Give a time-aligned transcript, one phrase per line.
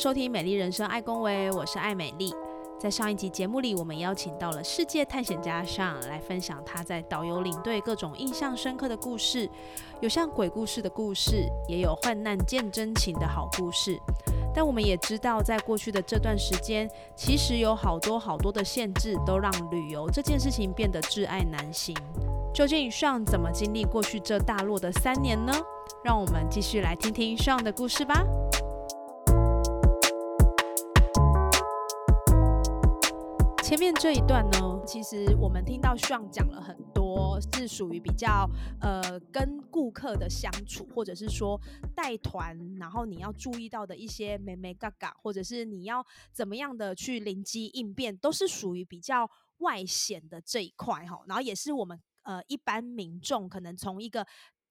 [0.00, 2.34] 收听《美丽人生爱公维》，我是爱美丽。
[2.78, 9.46] 在上一集节目里，我们邀请到了世界探险家上来分享他在导游领队各种印象深刻的故事，
[10.00, 14.00] 有像鬼故事的故事，也有患难见真情的好故事。
[14.54, 21.94] 但我们也知道，在过去的这段时间，其实有好多好多的限制，都让旅游这件事情变得挚爱难行。
[22.54, 25.52] 究竟上怎么经历过去这大落的三年呢？
[26.02, 28.24] 让我们继续来听听上的故事吧。
[33.70, 38.44] 前面这一段呢，其实我们听到上讲了很多，是属于比较
[38.80, 39.00] 呃
[39.32, 41.56] 跟顾客的相处，或者是说
[41.94, 51.22] 带团，然后你要注意到的一些美美嘎嘎，或者是你要怎么样的去灵机应变，都是属于比较外显的这一块哈。
[51.28, 54.26] 然后也是我们呃一般民众可能从一个。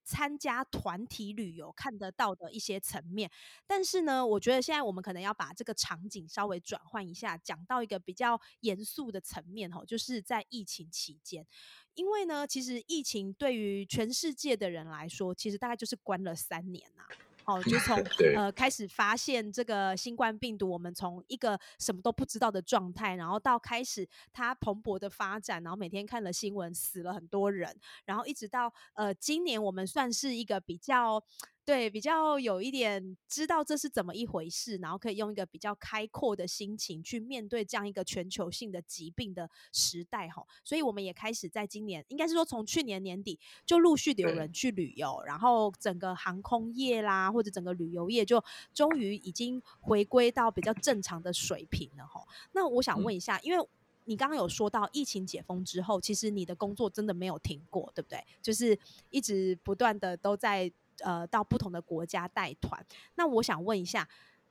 [0.10, 3.30] 参加团体旅游看得到的一些层面，
[3.68, 11.46] 但是呢，我觉得现在我们可能要把这个场景稍微转换一下，讲到一个比较严肃的层面哈，就是在疫情期间，
[11.94, 17.04] 因为呢，其实疫情对于全世界的人来说，其实大概就是关了三年呐。
[17.50, 17.98] 哦，就从
[18.38, 31.24] 呃开始发现这个新冠病毒，我们从一个什么都不知道的状态，然后到开始它蓬勃的发展，然后每天看了新闻死了很多人，然后一直到呃今年我们算是一个比较。
[31.70, 48.44] 对，比较有一点知道这是怎么一回事，然后可以用一个比较开阔的心情去面对这样一个全球性的疾病的时代哈，所以我们也开始在今年，应该是说从去年年底就陆续的有人去旅游，然后整个航空业啦或者整个旅游业就
[48.74, 52.26] 终于已经回归到比较正常的水平了哈。
[52.54, 53.64] 那我想问一下，因为
[54.06, 58.26] 你刚刚有说到疫情解封之后，其实你的工作真的没有停过，对不对？
[58.42, 58.76] 就是
[59.12, 60.72] 一直不断的都在。
[61.04, 64.08] 呃，到不同的国家带团，那我想问一下，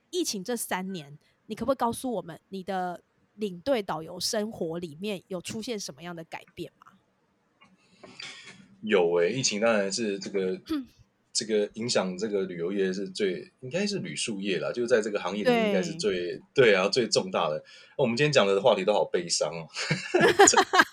[0.09, 1.17] 疫情这三年，
[1.47, 3.01] 你可不可以告诉我们，你的
[3.35, 6.93] 领队导游生活里面有出现什么样的改变吗？
[8.81, 10.61] 有诶，疫情当然是这个。
[11.39, 17.63] 这个影响这个旅游业是最应该是旅宿业啦，就是在这个行业里面应该是最对啊最重大的。
[17.95, 19.63] 我们今天讲的话题都好悲伤哦，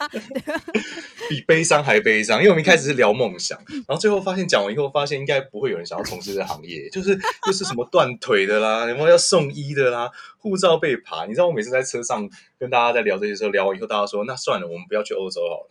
[1.29, 2.39] 比悲伤还悲伤。
[2.39, 10.09] 因为我们一开始是聊梦想，然后最后发现讲完以后，发现应该不会有人想要从事这个行业，就是就是什么断腿的啦，有没有要送医的啦，
[10.47, 11.27] 护照被扒。
[11.27, 15.69] 你知道我每次在车上跟大家在聊这些时候，聊完以后，大家说那算了，我们不要去欧洲好了。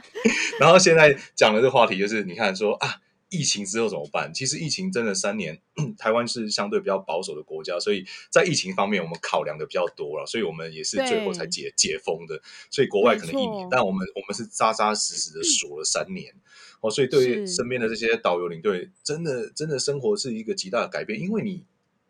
[0.58, 4.32] 然后现在讲的这个话题就是，你看说啊，疫情之后怎么办？
[4.32, 5.60] 其实疫情真的三年，
[5.98, 12.40] 台湾是相对比较保守的国家，所以在疫情方面我们考量的比较多了，所以我们也是最后才解解封的。
[12.70, 16.34] 所以国外可能一年，但我们我们是扎扎实实的锁了三年
[16.80, 16.90] 哦。
[16.90, 21.64] 所以对于身边的这些导游领队，真的真的生活是一个极大的改变，因为你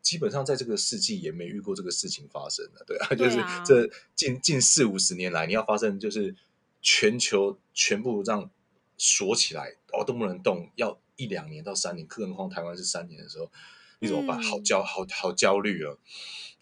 [0.08, 6.34] 基本上在这个世纪也没遇过这个事情发生的，对啊，就是这近近四五十年来你要发生就是。
[6.80, 8.48] 全球全部让
[8.96, 13.50] 锁起来，哦都不能动，要一两年到三年，更何况台湾是三年的时候，
[13.98, 14.40] 你怎么办？
[14.40, 15.96] 好焦，好好焦虑啊！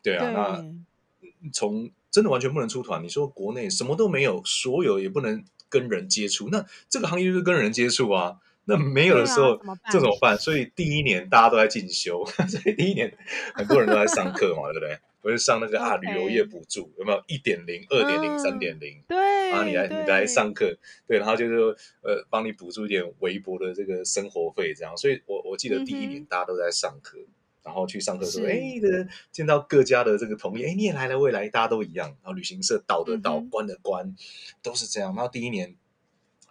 [0.03, 8.39] 对啊，那从真的完全不能出团，你说国内什么都没有，所有也不能跟人接触，那这个行业就是跟人接触啊。
[8.69, 9.57] 那没有的时候，
[9.91, 10.37] 这怎么办？
[10.39, 13.17] 所以第一年大家都在进修，所以第一年
[13.55, 14.99] 很多人都在上课嘛，对不对？
[15.23, 19.01] 我就上那个啊旅游业补助，有没有一点零、二点零、三点零？
[19.09, 19.17] 对，
[19.51, 21.55] 然后你来你来上课，对，然后就是
[22.03, 24.97] 呃帮你补助一点微薄的这个生活费，这样。
[24.97, 27.19] 所以我我记得第一年大家都在上课，
[27.65, 32.09] 然后去上课的时候，哎，这个见到各家的这个同业，哎，你也来了，未来大家都一样。
[32.23, 34.15] 然后旅行社导的导，关的关，
[34.63, 35.15] 都是这样。
[35.15, 35.77] 然后第一年。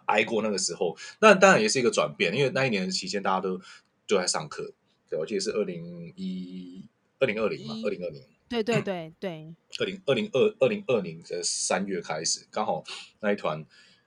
[0.06, 3.60] 挨过那个时候，那当然也是一个转变，因为那一年的期间大家都
[4.08, 4.72] 都在上课。
[5.08, 6.84] 对，我记得是二零一
[7.18, 8.22] 二零二零嘛，二零二零。
[8.48, 9.54] 对对对对。
[9.80, 12.82] 二零二零二二零二零的三月开始，刚好
[13.20, 13.64] 那一团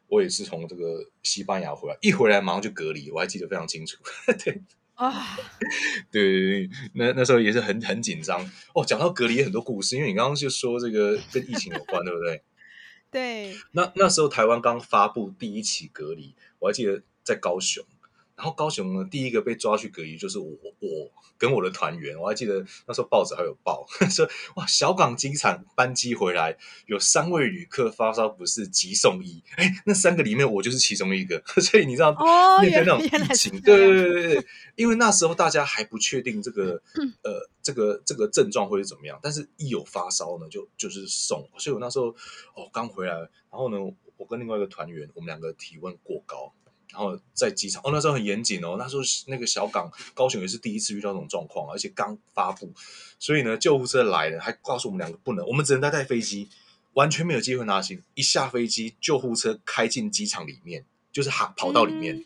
[0.08, 3.98] 我也是从这个西班牙回来，一回来马上就隔离，我还记得非常清楚。
[4.44, 4.62] 对
[4.96, 5.38] 啊，
[6.12, 8.84] 对对对，那那时候也是很很紧张哦。
[8.86, 12.42] 讲到隔离很多故事，因为你刚刚就说这个跟疫情有关，对不对？
[13.12, 17.84] 对，那那时候台湾刚发布第一起隔离，我还记得在高雄，
[18.40, 20.48] 然后高雄呢，第一个被抓去隔离就是我，
[20.80, 24.26] 我跟我的团员，我还记得那时候报纸还有报 说，
[24.56, 29.44] 哇，小港机场班机回来有三位旅客发烧不适，急送医。
[29.58, 32.16] 哎，那三个里面我就是其中一个， 所以你知道
[32.62, 34.46] 面对那种疫情，对对对对对，
[34.78, 36.82] 因为那时候大家还不确定这个
[37.24, 41.46] 呃这个这个症状会是怎么样，但是一有发烧呢，就就是送。
[41.58, 42.06] 所以我那时候
[42.56, 43.78] 哦刚回来，然后呢，
[44.16, 46.54] 我跟另外一个团员，我们两个体温过高。
[46.92, 48.76] 然后在机场哦，那时候很严谨哦。
[48.80, 52.74] 那时候那个小港高雄也是第一次遇到这种状况，而且刚发布，
[53.20, 56.50] 所以呢，救护车来了，还告诉我们两个不能，我们只能待在飞机，
[56.94, 58.02] 完全没有机会拿行。
[58.16, 60.86] 一下飞机，救护车开进机场里面。
[61.20, 62.24] 就是跑跑道里面，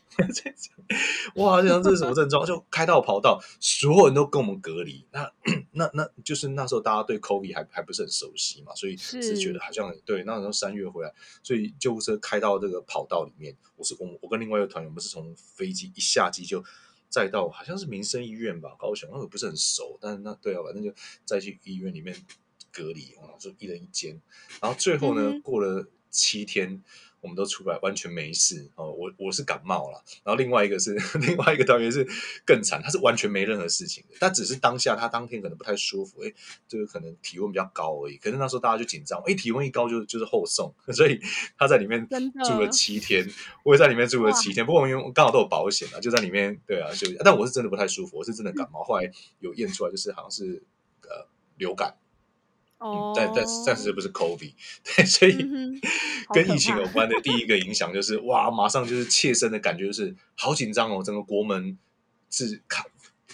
[1.34, 1.60] 哇！
[1.64, 2.46] 这这是什么症状？
[2.46, 5.04] 就开到跑道，所有人都跟我们隔离。
[5.10, 5.32] 那
[5.72, 10.24] 那那就是那时候大家对 COVID 还还不是很熟悉嘛，所以是觉得好像对。
[10.26, 11.12] 那时候三月回来，
[11.42, 13.58] 所以救护车开到这个跑道里面。
[13.78, 16.64] 我是我我跟另外一个团员，我们是从飞机一下机就
[17.10, 20.94] 再到好像是民生医院吧，高雄那个不是很熟，但是那对啊，反正就
[21.26, 22.16] 再去医院里面
[22.72, 24.22] 隔离啊，就一人一间。
[24.62, 26.84] 然后最后呢，过了七天。
[27.24, 30.94] 我们都出来完全没事哦，我我是感冒了，然后另外一个是
[31.26, 32.06] 另外一个团员是
[32.46, 36.34] 更惨，他是完全没任何事情的，但只是当下他当天可能不太舒服，哎，
[36.68, 38.18] 就是可能体温比较高而已。
[38.18, 41.20] 可是那时候大家就紧张，哎，体温一高就就是后送， 所以
[41.58, 42.06] 他在里面
[42.46, 43.26] 住了七天，
[43.64, 44.66] 我也在里面住了七天。
[44.66, 49.10] 不过因为刚好都有保险啊，就在里面对啊，就但我是真的不太舒服，我是真的感冒，后来
[49.40, 50.62] 有验出来就是好像是
[51.04, 51.26] 呃
[51.58, 51.96] 流感。
[53.16, 54.54] 但但暂时不是 COVID，
[54.84, 55.34] 对，所以
[56.34, 61.78] 跟疫情有关的第一个影响就是哇，马上就是切身的感觉就是好紧张哦，整个国门
[62.30, 62.84] 是开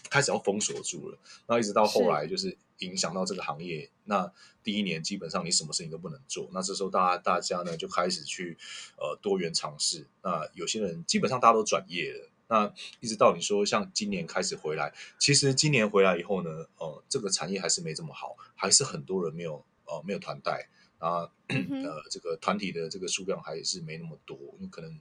[0.10, 1.18] 开始要封锁住了，
[1.48, 3.90] 然后一直到后来就是影响到这个行业。
[4.06, 4.31] 那
[4.63, 8.57] 第一年基本上你什么事情都不能做，那这时候大家大家呢就开始去
[8.98, 10.06] 呃多元尝试。
[10.24, 12.30] 那有些人基本上大家都转业了。
[12.50, 20.68] 那一直到你说像今年开始回来，其实今年回来以后呢，呃，这个产业还是没这么好，还是很多人没有呃没有团带
[20.98, 25.00] 啊，呃，这个团体的这个数量还是没那么多，因为可能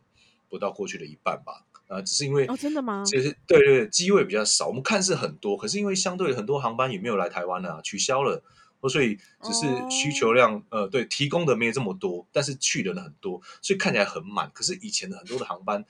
[0.50, 1.64] 不到过去的一半吧。
[1.88, 3.02] 啊，只是因为哦，真的吗？
[3.06, 8.42] 其实对对，机位比较少，我们看是很多，可是因为相对很多航班也没有来台湾啊，取消了，
[8.90, 14.50] 所以只是需求量呃，对，提供的没有这么多，但是去的人很多，所以看起来很满。
[14.52, 15.86] 可是以前的很多的航班。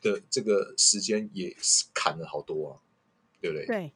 [0.00, 2.72] 的这个时间也是砍了好多啊，
[3.40, 3.66] 对不对？
[3.66, 3.92] 对，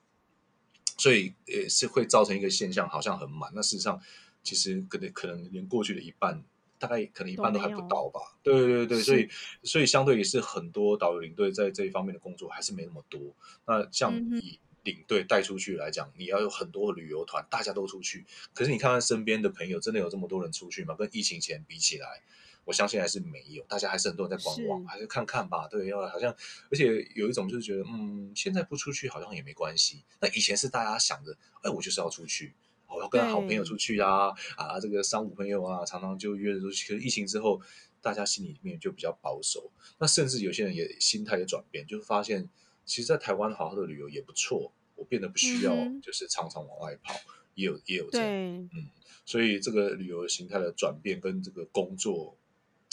[0.99, 3.51] 所以也是会造成一个现象，好像很满。
[3.55, 4.01] 那事实上，
[4.43, 6.43] 其实可能可能连过去的一半，
[6.79, 8.21] 大概可能一半都还不到吧。
[8.43, 9.29] 对对对所以
[9.63, 13.21] 所以相对也是很多导游领队在这一方面的工作还是没那么多。
[13.67, 18.27] 那像以领队带出去来讲，你要有很多旅游团，大家都出去。
[18.53, 20.95] 可是你看看身边的朋友，真的有这么多人出去吗？
[20.95, 22.21] 跟疫情前比起来？
[22.65, 25.69] 我相信还是没有，大家还是很多人在观望，还是看看吧。
[25.69, 26.35] 对，要好像，
[26.71, 30.03] 而且有一种就是觉得，嗯，现在不出去好像也没关系。
[30.21, 32.55] 那以前是大家想着，哎，我就是要出去，
[32.89, 36.95] 我要跟好朋友出去啊，啊，这个商务朋友啊，常常就约着出去。
[36.95, 37.61] 可是疫情之后，
[38.01, 39.71] 大家心里面就比较保守。
[39.99, 42.49] 那甚至有些人也心态也转变，就是发现，
[42.85, 44.73] 其实，在台湾好好的旅游也不错。
[44.97, 47.15] 我变得不需要，就是常常往外跑，
[47.55, 48.29] 也有也有这样，
[48.73, 48.89] 嗯。
[49.27, 52.37] 所以这个旅游形态的转变跟这个工作。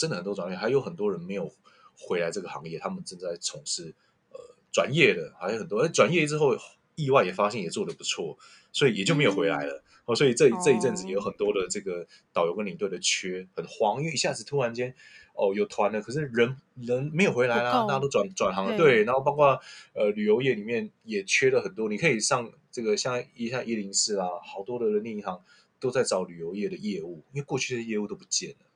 [0.02, 1.48] 真的很多转业，还有很多人没有
[1.96, 3.94] 回来这个行业，他们正在从事
[4.30, 4.38] 呃
[4.72, 6.56] 转业的，还有很多转业之后
[6.96, 8.36] 意外也发现也做的不错，
[8.72, 9.84] 所以也就没有回来了。
[10.06, 14.92] 哦，所以这这一阵子也有很多的这个导游跟领队的缺，很慌，因为一下子突然间
[15.34, 19.04] 哦有团了，可是人人没有回来啦，大家都转转行了，对。
[19.04, 19.60] 然后包括
[19.94, 25.40] 呃旅游业里面也缺了很多，你可以上这个像一像一零四啊，好多的人力银行
[25.78, 28.66] 都在找旅游业的业务，因为过去的业务都不见了。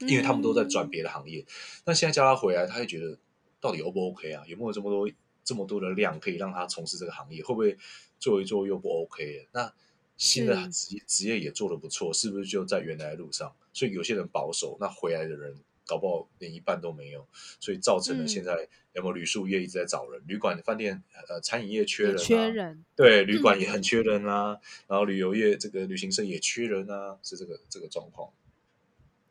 [0.00, 1.44] 因为他们都在转别的行业，
[1.84, 3.18] 那现在叫他回来，他会觉得
[3.60, 4.44] 到底 O 不 OK 啊？
[4.46, 5.10] 有没有这么多
[5.42, 7.42] 这么多的量可以让他从事这个行业？
[7.42, 7.76] 会不会
[8.18, 9.48] 做一做又不 OK？
[9.52, 9.72] 那
[10.16, 13.54] 新的职业职业也做的不错，是不是就在原来的路上？
[13.72, 17.26] 所以有些人保守，那回来的人搞不好连一半都没有，
[17.58, 28.30] 所以造成了现在有没有旅宿业一直在找人，旅馆、饭店、呃餐饮业缺人，缺人，对，旅馆也很缺人啊，然后旅游业这个旅行社也缺人啊，是这个这个状况。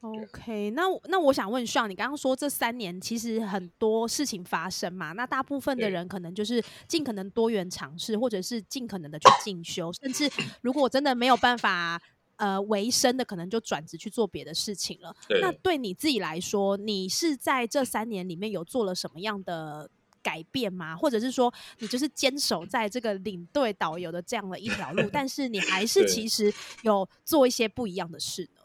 [0.03, 5.13] OK，那那我想问上，你刚刚说这三年其实很多事情发生嘛？
[5.13, 10.29] 那大部分的人可能就是尽可能多元尝试，或者是尽可能的去进修，甚至
[10.59, 12.01] 如果真的没有办法
[12.35, 15.15] 呃维生的，可能就转职去做别的事情了。
[15.41, 19.89] 那对你自己来说，你是在这三年里面有做了什么样的
[20.21, 20.97] 改变吗？
[20.97, 28.59] 或者是说你就是坚守在这个领队导游的这样的一条路， 但是你还是其实有做一些不一样的事呢？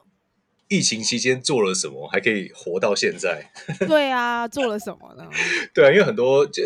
[0.69, 3.51] 疫情期间做了什么，还可以活到现在？
[3.89, 5.29] 对啊，做了什么呢？
[5.75, 6.63] 对啊，因为很多就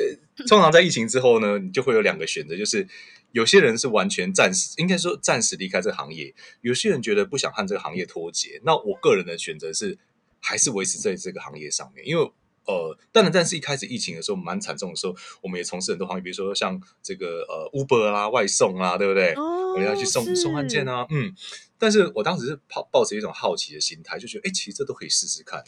[0.49, 2.87] 通常在疫情之后呢，你就会有两个选择，就是
[3.31, 8.61] 有些人是完全暂时，应该说暂时离开这个行业；有些人觉得不想和这个行业脱节。
[8.65, 9.97] 那我个人的选择是，
[10.41, 12.33] 还是维持在这个行业上面，因为
[12.65, 19.33] 呃，当然，但是一开始疫情的时候蛮惨重的时候，我们也从事很多行业，比如说像这个呃 Uber 啦、外送啊，对不对？
[19.35, 21.35] 哦，我们要去送送案件啊，嗯。
[21.83, 25.61] 但是我当时是抱抱着一种好奇的心态，就觉得哎，其实这都可以试试看，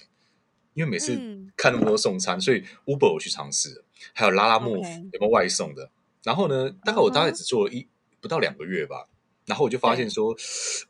[0.73, 1.11] 因为每次
[1.57, 5.91] 看那么多送餐，所以 Uber 我去尝试，还有拉拉木有没有外送的。
[6.23, 7.89] 然后呢，大概我大概只做了一
[8.21, 9.09] 不到两个月吧，
[9.47, 10.33] 然后我就发现说，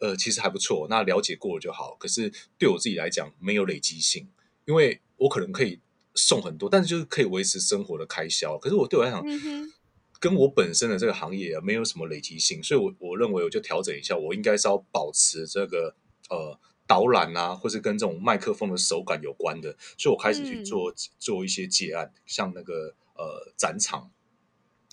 [0.01, 0.87] 呃，其实还不错。
[0.91, 4.29] 那了解过了就好，可是对我自己来讲没有累积性，
[4.67, 5.81] 因为我可能可以
[6.15, 8.59] 送很多，但是就是可以维持生活的开销。
[8.59, 9.25] 可是我对我来讲。
[10.25, 15.95] 跟我本身的这个行业啊，没有什么累积性，所以，我我认为我就调整一下，我应该是要保持这个
[16.31, 24.11] 呃导览啊，或是跟这种麦克风的手感有关的，所以我开始去做做一些接案，像那个呃展场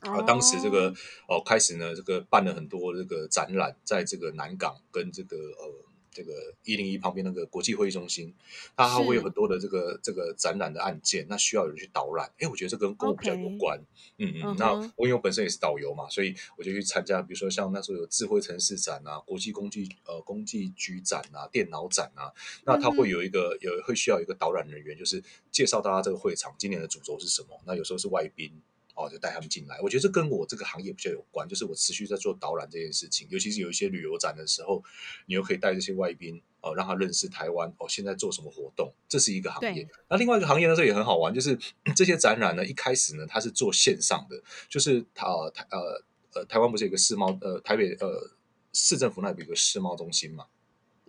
[0.02, 0.94] 啊，当时这个
[1.30, 5.90] 哦开始呢，这个办了很多这个展览，在这个南港跟这个呃。
[6.12, 8.34] 这个一零一旁边那个国际会议中心，
[8.75, 12.32] 它还会有很多的这个这个展览的案件，那需要有人去导览。
[12.39, 13.80] 哎，我觉得这跟跟我比较有关。
[14.18, 22.32] 嗯嗯，那我因为我本身也是导游嘛，所以我就去参加，比如说像那时候有智慧城市展啊、国际工具呃工具局展啊、电脑展啊，
[22.65, 27.60] 那它会有一个有会需要一个导览人员，就是介绍大家这个会场今年的主轴是什么。
[27.65, 28.51] 那有时候是外宾。
[28.95, 29.79] 哦，就带他们进来。
[29.81, 33.27] 我觉得这跟我这个行业比较有关，就是我持续在做导览这件事情。
[33.29, 34.83] 尤其是有一些旅游展的时候，
[35.25, 39.88] 你又可以带这些外宾哦，让他认识台湾哦，现在做什么活动，这是一个行业。
[40.10, 41.57] 那另外一个行业呢，这也很好玩，就是
[41.95, 48.29] 这些展览呢，一开始呢，它是做线上的，就是它台呃呃台湾不是有个世贸呃台北呃
[48.74, 50.45] 市政府那边有个世贸中心嘛？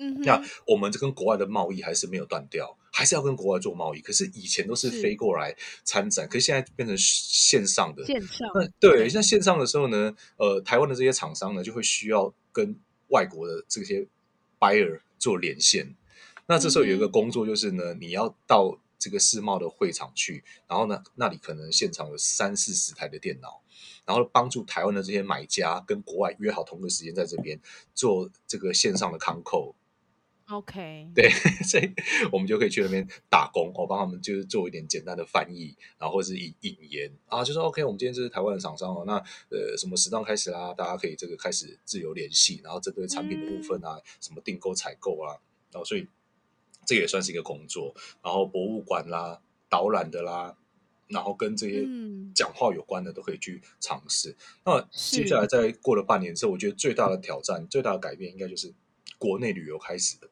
[0.03, 2.77] 嗯，那我们这跟国外的贸易还是没有断掉。
[2.95, 8.05] 还是要跟国外做贸易，可是以前都是飞过来参展，可是现在变成线上的。
[8.05, 8.47] 线上。
[8.55, 12.79] 那对，像线上的时候呢，呃，台湾的这些厂商呢，就会需要跟
[13.09, 14.07] 外国的这些
[14.61, 15.97] buyer 做连线。
[16.47, 23.63] 那这时候有一个工作就是呢，你要到这个世贸的会场去，然后呢，那里可能现场有三四十台的电脑，
[24.05, 27.59] 然后帮助台湾的这些买家跟国外约好同个时间在这边
[27.95, 29.75] 做这个线上的康扣。
[30.53, 31.31] OK，对，
[31.65, 31.91] 所以
[32.31, 37.11] 我们就可以去那边打工，我帮他们就是做一点简单的翻译，然后或者是引引言。
[37.27, 39.15] 啊，就说 OK，我们今天这是台湾的厂商哦，那
[39.51, 45.41] 呃什么时段开始啦，大家可以这个开始自由联系，然后针对产品的部分啊，什么订购采购啊，
[45.71, 46.07] 然后所以
[46.85, 49.41] 这也算是一个工作，然后博物馆啦、
[49.71, 50.57] 导览的啦，
[51.09, 51.87] 然后跟这些
[52.35, 54.37] 讲话有关的都可以去尝试。
[54.67, 58.75] 那接下来在过了半年之后，我觉得最大的挑战、最大的改变，应该就是
[59.17, 60.29] 国内旅游开始的。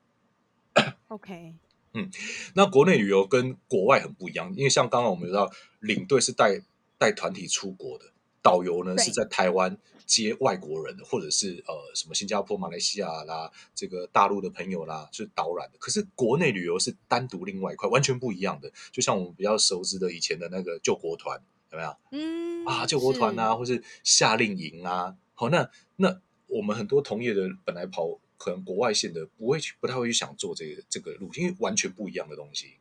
[1.11, 1.55] OK，
[1.95, 2.09] 嗯，
[2.55, 5.51] 那国内旅游跟国外很不一样，因为像刚刚我们知道，
[5.81, 6.63] 领队是带
[6.99, 8.05] 带团体出国的，
[8.41, 9.77] 导游呢是在台湾
[10.07, 15.79] 接外国人的，或者是呃什么新加坡、马来西亚啦，这个大陆的朋友啦，是导览的。
[15.81, 18.71] 可是国内旅游是单独另外一块，完全不一样的。
[18.93, 21.41] 就像我们比较熟知的以前的那个救国团，
[21.73, 21.97] 有没有？
[22.13, 28.21] 嗯，啊，救国团啊，或是夏令营啊，好，那那我们很多同业的本来跑。
[28.41, 32.77] 可能国外线的不会去，不太会去想做这个这个路线，因为完全不一样的东西。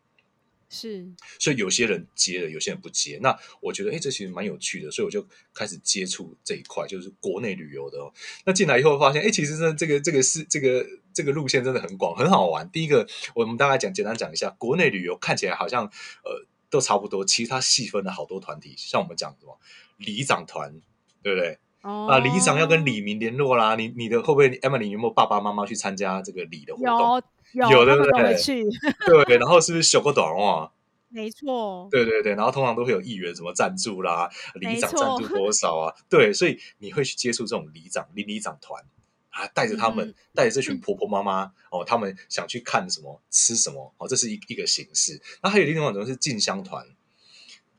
[0.70, 3.20] 是，所以有些人接了，有些人不接。
[3.22, 7.98] 那我觉得，哎，这其实蛮有趣的，所以我就开始接触这一块，就是国内旅游的。
[7.98, 8.14] 哦。
[8.46, 12.70] 那进来以后发现，哎，其实呢，这个这个是这个这个路线真的很广，很好玩。
[12.70, 15.86] 第一个，我们大概讲简单讲一下，国内旅游看起来好像
[16.24, 19.60] 呃都差不多，其实它细分了好多团体，像我们讲什么
[19.98, 20.80] 里长团，
[21.24, 21.58] 对不对？
[21.82, 23.76] 啊，里长要跟李明联络啦。
[23.76, 27.24] 你你的会不会 Emily 有没有爸爸妈妈去参加这个礼的活动？
[27.54, 28.36] 有有，对不对？
[28.38, 28.64] 去
[29.26, 30.70] 对，然后是不是修个短袜？
[31.08, 31.88] 没错。
[31.90, 35.96] 对对对，然后通常都会有议员什么赞助啦，里长赞助多少啊？
[36.10, 38.84] 对，所以你会去接触这种里长、邻里长团
[39.30, 45.20] 啊，带着他们，带着这群婆婆妈妈哦，他们想去看什么、吃什么哦，这是一一个形式。
[45.42, 46.86] 那还有另外一种是进香团。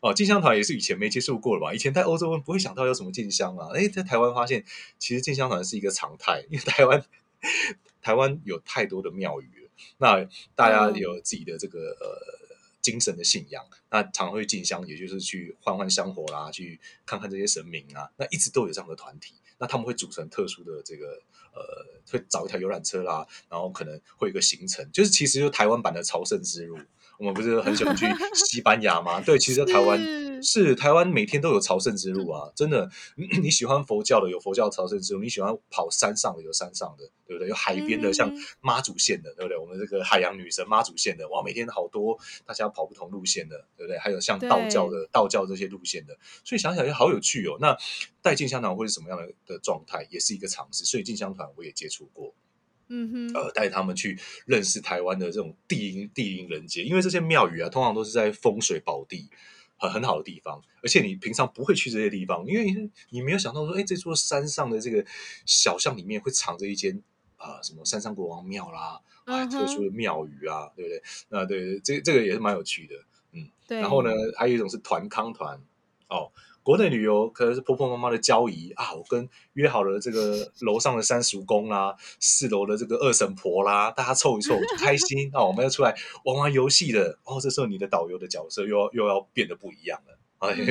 [0.01, 1.75] 哦，进香团也是以前没接触过了吧？
[1.75, 3.69] 以前在欧洲不会想到有什么进香啊。
[3.75, 4.65] 哎，在台湾发现，
[4.99, 7.05] 其实进香团是一个常态，因为台湾
[8.01, 12.49] 台湾有太多的庙宇了，那大家有自己的这个呃
[12.81, 18.09] 精神的信仰，那常会进香，也就是去换换香火啦，去看看这些神明啊。
[18.17, 26.79] 那一直都有这样的团体，那他们会组成特殊的这个呃，会找一条游览车啦，然后可能会有一个行程，就是其实就台湾版的朝圣之路。
[27.21, 29.21] 我们不是很喜欢去西班牙吗？
[29.25, 30.01] 对，其实台湾
[30.43, 32.91] 是是台湾每天都有朝圣之路啊，真的。
[33.43, 37.49] 你喜欢佛教的有佛教朝圣之路，你喜欢跑山上的有山上的，对不对？
[37.49, 39.59] 有海边的，像嗯妈祖线的，对不对？
[39.59, 43.99] 我们这个海洋女神妈祖线的，哇，每天好多大家跑不同路线的，对不对？
[43.99, 47.59] 还有像道教的道教这些路线的，所以想想也好有趣哦。
[47.61, 47.77] 那
[48.23, 50.87] 带进香团会是什么样的的状态，也是一个尝试。
[50.87, 52.33] 所以进香团我也接触过。
[52.91, 59.31] 嗯哼，呃，带他们去认识台湾的这种地灵地灵人杰，因为这些庙宇啊，通常都是在风水宝地。
[59.83, 65.03] 很很好的地方，而且你平常不会去这些地方，因为你没有想到说，哎，这座山上的这个
[65.47, 67.03] 小巷里面会藏着一间
[67.39, 71.03] 啊、什么山上国王庙啦，啊，嗯特殊的庙宇啊，对不对？
[71.31, 72.95] 那对这这个也是蛮有趣的。
[73.33, 75.59] 嗯对，然后呢，还有一种是团康团
[76.09, 76.31] 哦。
[76.71, 85.93] 国内旅游可能是婆婆妈妈的交谊啊，我跟约好了这个楼上的三叔公啦，四楼的这个二婶婆啦，大家凑一凑就开心啊，我们要出来
[86.25, 87.41] 玩玩游戏的哦。
[87.41, 90.65] 这时候你的导游的角色又要又要变得不一样了啊，有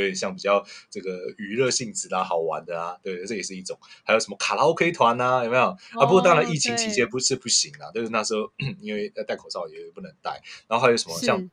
[0.00, 3.76] 点像比较这个娱乐性质啦、好玩的啊，对，这也是一种。
[4.04, 6.06] 还有什么卡拉 OK 团啊，有没有啊？
[6.06, 11.50] 不过当然哦疫情期间不是不行啦，就是那时候 因为要戴口罩也不能戴，然后还有什么像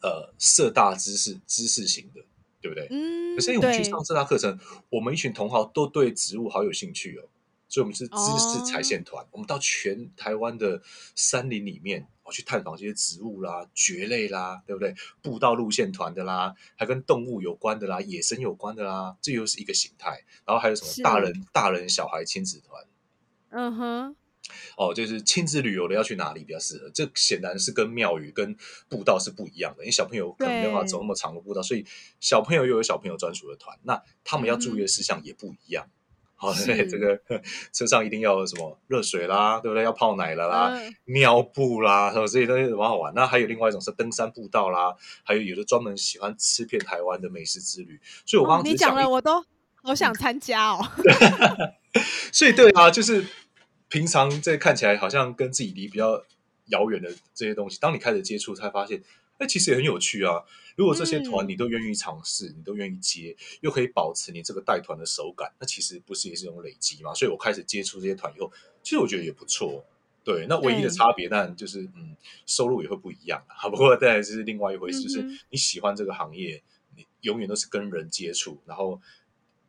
[0.00, 2.22] 呃社大知识知识型的，
[2.60, 2.86] 对不对？
[2.90, 7.28] 嗯，可是我们去上这堂课程，我们一群同行都对植物好有兴趣哦，
[7.68, 10.82] 所以我们是知识采线团，我们到全台湾的
[11.14, 14.94] 山林里面，哦去探访这些植物啦、蕨类啦，对不对？
[15.22, 20.24] 步道路线团的啦，还跟动物有关的啦、野生有关的啦，这又是一个形态。
[20.44, 22.84] 然后还有什么大人、大人小孩亲子团。
[23.50, 24.16] 嗯哼，
[24.76, 26.90] 哦，就是亲子旅游的要去哪里比较适合？
[26.92, 28.56] 这显然是跟庙宇跟
[28.88, 31.84] 步道是不一样的，因为小朋友可能没办法走那么长的步道，所以
[32.20, 35.86] 小朋友又有小朋友专属的团，那他们要注嗯意的事项也不一样。
[36.42, 37.20] 好、是对， 这个
[37.70, 39.84] 车上一定要有什么热水啦，对不对？
[39.84, 43.12] 要泡奶了啦，嗯尿布啦，什么这些东西蛮好玩。
[43.14, 48.00] 那还有另外一种是登山步道啦，还有有的专门喜欢吃遍台湾的美食之旅。
[48.24, 49.44] 所以我刚哦你讲了我都
[49.82, 50.82] 好想参加哦。
[52.32, 53.26] 所以对啊，就是
[53.90, 56.24] 平常这看起来好像跟自己离比较
[56.66, 59.02] 遥远的这些东西，当你开始接触，才发现，
[59.38, 60.44] 哎，其实也很有趣啊。
[60.76, 67.12] 如果这些团嗯你都愿意尝试，你都愿意接，又可以保持你这个带团的手感，那其实不是也是一种累积嘛？
[67.12, 68.50] 所以我开始接触这些团以后，
[68.82, 69.84] 其实我觉得也不错。
[70.22, 72.14] 对，那唯一的差别，当然就是嗯，
[72.46, 73.68] 收入也会不一样啊。
[73.68, 76.62] 不过当然是另外一回事，就是你喜欢这个行业，
[76.94, 79.00] 你永远都是跟人接触，然后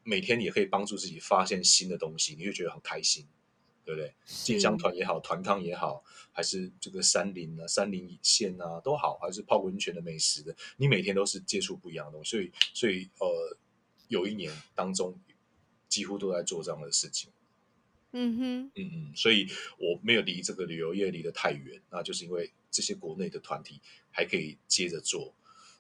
[0.04, 3.26] 每天也可以帮助自己发现新的东西，你会觉得很开心，
[3.92, 4.14] 对不对？
[4.26, 6.02] 进香团也好，团康也好，
[6.32, 13.58] 还是这个山林啊、山林线啊都好，还是泡温泉的美食的，你每天都是接触不一样的东西，所以所以呃，
[14.08, 15.20] 有一年当中
[15.90, 17.30] 几乎都在做这样的事情。
[18.14, 25.34] 嗯哼，嗯嗯，所以我没有离这个旅游业离得太远，那就是因为这些国内的团体还可以接着做，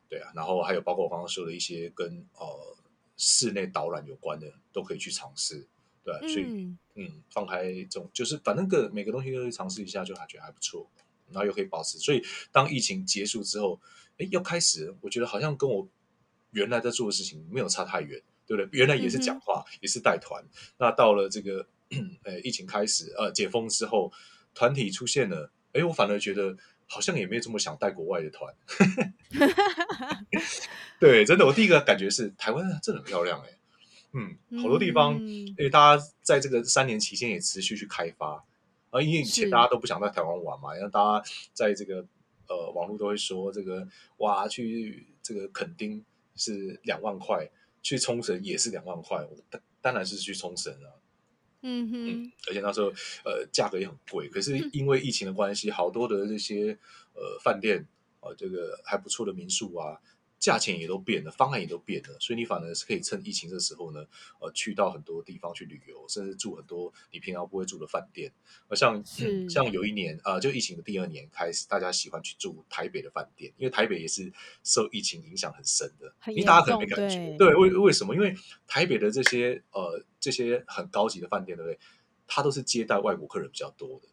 [0.10, 2.78] 对啊，然后还有包括我刚刚说的一些跟呃
[3.16, 5.68] 室内导览有关的，都可以去尝试，
[6.04, 10.90] 对、啊，所以嗯，嗯，放开这种就是反正个每个东西都去尝试一下，就还觉得还不错，
[11.30, 13.80] 然后又可以保持，所以当疫情结束之后，
[14.18, 15.88] 哎，要开始，我觉得好像跟我
[16.52, 18.70] 原来在做的事情没有差太远，对不对？
[18.72, 20.44] 原来也是讲话，也是带团，
[20.78, 21.66] 那到了这个
[22.24, 24.12] 呃疫情开始呃解封之后，
[24.54, 28.54] 团体出现了，哎，我反而觉得好像也没有这么想带国外的团。
[31.00, 33.58] 对，真的，我第一个感觉是台湾真的很漂亮哎、
[34.14, 35.48] 嗯，好多地方，嗯。
[35.48, 38.44] 因为大家在这个三年期间也持续去开发，
[38.90, 42.06] 啊，因为以前大家都不想在台湾玩嘛，然后大家在这个
[42.48, 46.04] 呃网络都会说这个哇，去这个垦丁
[46.36, 47.50] 是两万块，
[47.82, 50.90] 去冲绳也是两万块，我当当然是去冲绳啊，
[51.62, 52.88] 嗯哼，而且那时候
[53.24, 56.78] 呃价格也很贵，可是因为疫情的关系，好多的这些
[57.14, 57.88] 呃饭店
[58.20, 60.00] 呃这个还不错的民宿啊，
[60.42, 64.04] 价钱也都变了，方案也都变了，所以你反而是可以趁疫情的时候呢，
[64.40, 68.34] 呃去到很多地方去旅游，甚至住很多你平常不会住的饭店。
[68.68, 78.16] 而像嗯像有一年啊、呃，就疫情的第二年开始，大家喜欢去住台北的饭店，因为台北也是受疫情影响很深的，你大家可能没感觉，对对，为为什么？
[78.16, 81.80] 因为台北的这些呃这些很高级的饭店，对不对？
[82.26, 84.08] 它都是接待外国客人比较多的。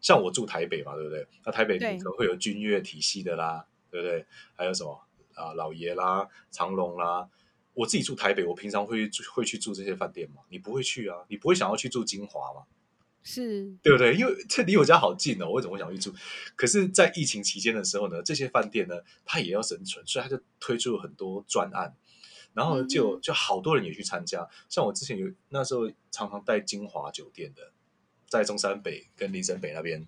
[0.00, 1.24] 像我住台北嘛，对不对？
[1.44, 4.26] 那台北可能会有君悦体系的啦，对不对？
[4.56, 5.00] 还有什么
[5.42, 7.28] 啊、老爷啦、长隆啦。
[7.74, 10.42] 我自己住台北，我平常会住会去住这些饭店吗？
[10.50, 12.64] 你不会去啊，你不会想要去住金华吗？
[13.24, 14.14] 是，对不对？
[14.14, 16.14] 因为这离我家好近哦，我为什么会想去住？
[16.56, 21.94] 可是，在疫情期间的时候呢，这些饭店呢，它也要生存，所以它就推出了很多专案，
[22.52, 24.46] 然后，就就好多人也去参加。
[24.68, 27.72] 像我之前有那时候常常带金华酒店的，
[28.28, 30.06] 在中山北跟林森北那边，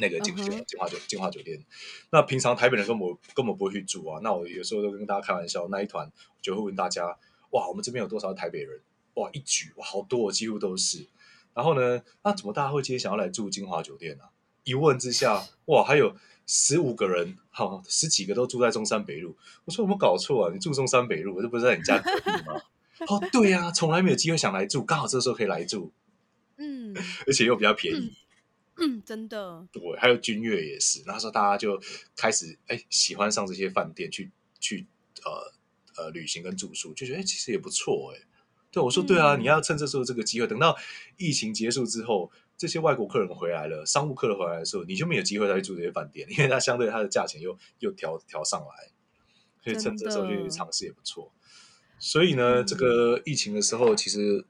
[0.00, 1.64] 那个金金华酒金华酒店。
[2.10, 4.20] 那平常台北人根本根本不会去住啊。
[4.22, 6.10] 那我有时候都跟大家开玩笑，那一团
[6.40, 7.16] 就会问大家：
[7.50, 8.80] 哇，我们这边有多少台北人？
[9.14, 11.06] 哇，一举哇，好多，几乎都是。
[11.52, 14.24] 然后呢，那怎么大家会今天想要来住金华酒店呢、
[14.64, 16.14] 一问之下，哇，还有
[16.46, 19.36] 十五个人，好，十几个都住在中山北路。
[19.64, 20.52] 我说有没有搞错啊？
[20.52, 22.62] 你住中山北路，这不是在你家隔壁吗？
[23.08, 25.90] 哦，对呀、从来没有机会想来住，刚好这时候可以来住，
[26.56, 26.94] 嗯
[27.26, 27.98] 而且又比较便宜。
[27.98, 28.12] 嗯，
[29.04, 31.80] 真的，对，还有君悦也是，那时候大家就
[32.16, 34.86] 开始哎喜欢上这些饭店去去
[35.24, 38.26] 呃呃旅行跟住宿，就觉得哎其实也不错哎。
[38.72, 40.76] 对，我说对啊，嗯你要趁这时候这个机会，等到
[41.16, 48.90] 疫情结束之后，这些外国客人回来了，商务客人回来的时候，你就没有机会再去住这些饭店，因为它相对它的价钱又又调调上来，
[49.64, 51.32] 所以趁这时候去尝试也不错。
[51.98, 54.46] 所以呢，嗯这个疫情的时候，其实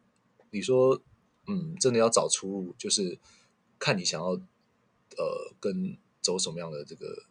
[0.50, 1.00] 你说，
[1.46, 3.18] 嗯，真的要找出路，就是
[3.80, 7.24] 看你想要呃跟走什么样的这个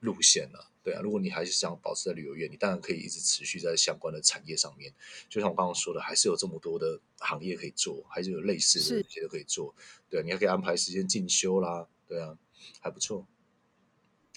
[0.00, 4.92] 路线了、对啊，如果你还是想保持在旅游业，你当然可以一直持续在相关的产业上面。
[5.30, 9.74] 就像我刚刚说的，还是有这么多的行业可以做，还是有类似的是这些都可以做。
[10.10, 12.36] 对、啊，你还可以安排时间进修啦，对啊，
[12.80, 13.26] 还不错。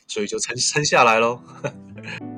[0.08, 1.44] 所以就撑撑下来喽。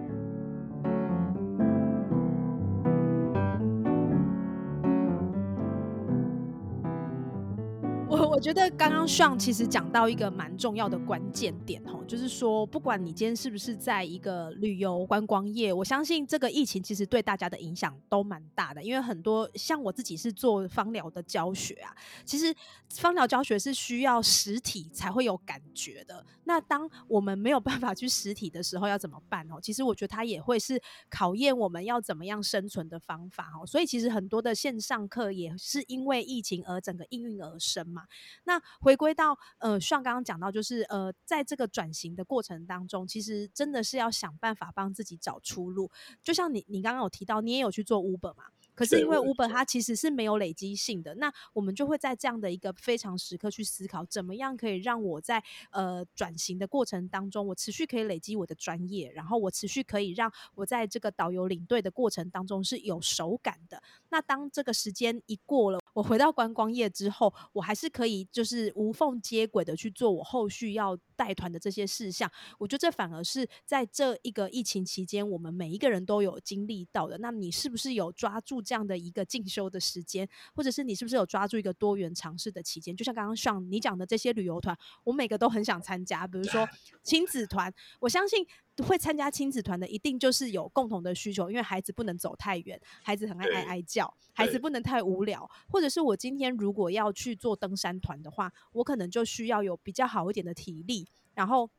[8.40, 22.56] 我觉得刚刚上其实讲到一个蛮重要的关键点吼，就是说，不管你今天是不是在一个旅游观光业，我相信这个疫情其实对大家的影响都蛮大的，因为很多像我自己是做芳疗的教学啊，其实
[22.92, 26.26] 芳疗教学是需要实体才会有感觉的。
[26.46, 29.60] 那当我们没有办法去实体的时候，要怎么办哦？
[29.62, 33.68] 其实我觉得它也会是考验我们要怎么样生存的方法哦。
[33.68, 38.04] 所以其实很多的线上课也是因为疫情而整个应运而生嘛。
[38.44, 45.90] 那回归到呃，像刚刚讲到，就是呃，在这个转型的过程当中，其实真的是要想办法帮自己找出路。
[46.22, 48.46] 就像你你刚刚有提到，你也有去做 Uber 嘛？
[48.76, 63.84] 可是因为 Uber 它其实是没有累积性的，那我们就会在这样的一个非常时刻去思考，怎么样可以让我在呃转型的过程当中，我持续可以累积我的专业，然后我持续可以让我在这个导游领队的过程当中是有手感的。
[64.10, 72.32] 那当这个时间一过了，我回到观光业之后，我还是可以就是无缝接轨的去做我后续要带团的这些事项。
[72.58, 77.18] 我觉得这反而是在这一个疫情期间，我们每一个人都有经历到的。
[77.18, 82.96] 那你是不是有抓住这样的一个进修的时间，或者是你是不是有抓住一个多元尝试的期间？
[82.96, 86.28] 就像刚刚上你讲的这些旅游团，我每个都很想参加。
[86.28, 86.68] 比如说
[87.04, 88.46] 亲子团，我相信
[88.84, 101.70] 会参加亲子团的，一定就是有共同的需求，因为孩子不能走太远，孩子很爱对哀哀叫，孩子不能太无聊，或者是我今天如果要去做登山团的话，我可能就需要有比较好一点的体力，然后。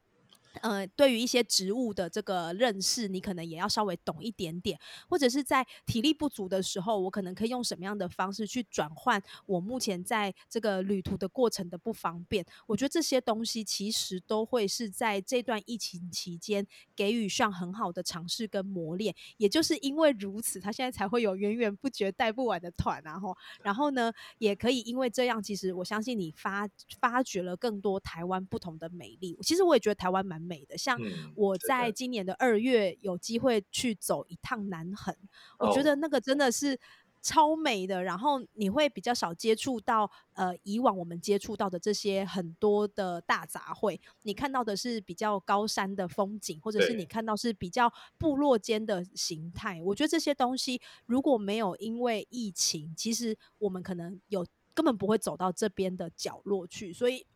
[0.62, 12.44] 呃，对于一些植物的这个认识，你可能也要稍微懂一点点，或者是在体力不足的时候，我可能可以用什么样的方式去转换我目前在这个旅途的过程的不方便。
[12.66, 19.14] 我觉得这些东西其实都会是在这段疫情期间给予上很好的尝试跟磨练。
[19.36, 23.18] 也就是因为如此，他现在才会有源源不绝带不完的团啊！
[23.18, 26.68] 吼，然后呢，也可以因为这样，其实我相信你发
[27.00, 29.38] 发掘了更多台湾不同的美丽。
[29.42, 35.14] 其实我也觉得台湾蛮美的，像嗯我在今年的二月有机会去走一趟南横，
[35.58, 36.78] 我觉哦得那个真的是。
[37.22, 49.82] 超美的，然后你会比较少接触到呃以往我们接触到的这些很多的大杂烩，你看到的是比较高山的风景，或者是你看到是比较部落间的形态。
[49.84, 57.26] 我觉得这些东西如果没有因为疫情，其实我们可能有根本不会走到这边的角落去，所以。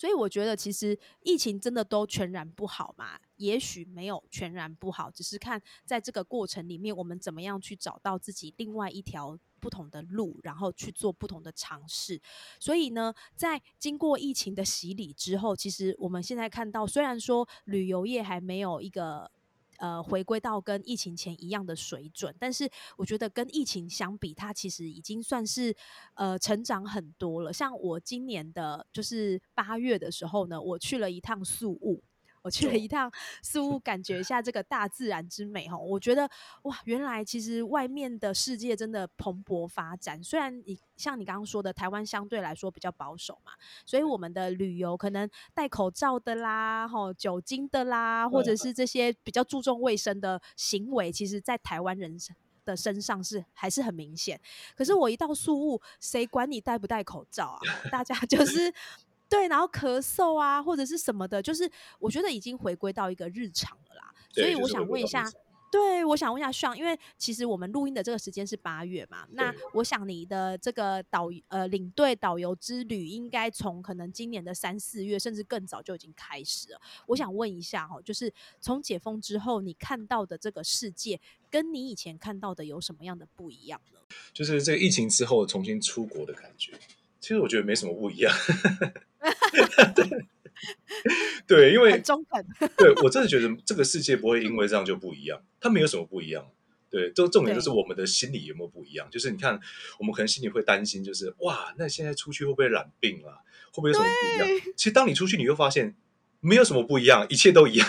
[0.00, 3.20] 所以我觉得，其实疫情真的都全然不好嘛？
[3.36, 12.18] 也许没有全然不好，只是看在这个过程里面，我们怎么样去找到自己另外一条不同的路，然后去做不同的尝试。
[12.58, 19.30] 所以呢，在经过疫情的洗礼之后，其实我们现在看到，虽然说旅游业还没有一个。
[19.80, 25.74] 呃，回归到跟疫情前一样的水准，但是我觉得跟疫情相比，它其实已经算是
[26.14, 27.50] 呃成长很多了。
[27.50, 32.04] 像我今年的，就是八月的时候呢，我去了一趟宿务，
[32.42, 33.10] 我去了一趟
[33.42, 35.76] 宿务，感觉一下这个大自然之美哈。
[35.76, 36.28] 我觉得
[36.62, 40.22] 哇，原来其实外面的世界真的蓬勃发展。
[40.22, 43.52] 虽然你像你刚刚说的，台湾相对来说比较保守嘛，
[43.84, 54.40] 所以我们的旅游可能戴口罩的啦，吼酒精的啦，或者是这些比较注重卫生的行为，其实在台湾人身的身上是还是很明显。
[54.74, 57.60] 可是我一到宿务，谁管你戴不戴口罩啊？
[57.90, 58.72] 大家 就是
[59.30, 64.12] 对，然后咳嗽啊或者是什么的，就是我觉得已经回归到一个日常了啦。
[64.32, 65.30] 所以我想问一下。
[65.72, 76.80] 对，我想问一下尚，因为其实我们录音的这个时间是八月嘛，那我想你的这个导呃领队导游之旅，应该从可能今年的三四月，甚至更早就已经开始了。
[77.06, 84.00] 我想问一下哈，就是从解封之后，你看到的这个世界，跟你以前看到的有什么样的不一样呢？
[84.34, 86.72] 就是这个疫情之后重新出国的感觉，
[87.20, 88.34] 其实我觉得没什么不一样。
[91.46, 92.44] 对，因为很中肯。
[92.76, 96.46] 对我真的觉得这个世界不会因为这样就不一样，它没有什么不一样。
[96.90, 99.08] 对，重重点就是我们的心理有没有不一样？
[99.10, 99.58] 就是你看，
[99.98, 103.40] 我们可能心里会担心，就是哇，那现在出去会不会染病啊？
[103.72, 104.60] 会不会有什么不一样？
[104.76, 105.94] 其实当你出去，你会发现
[106.40, 107.88] 没有什么不一样，一切都一样。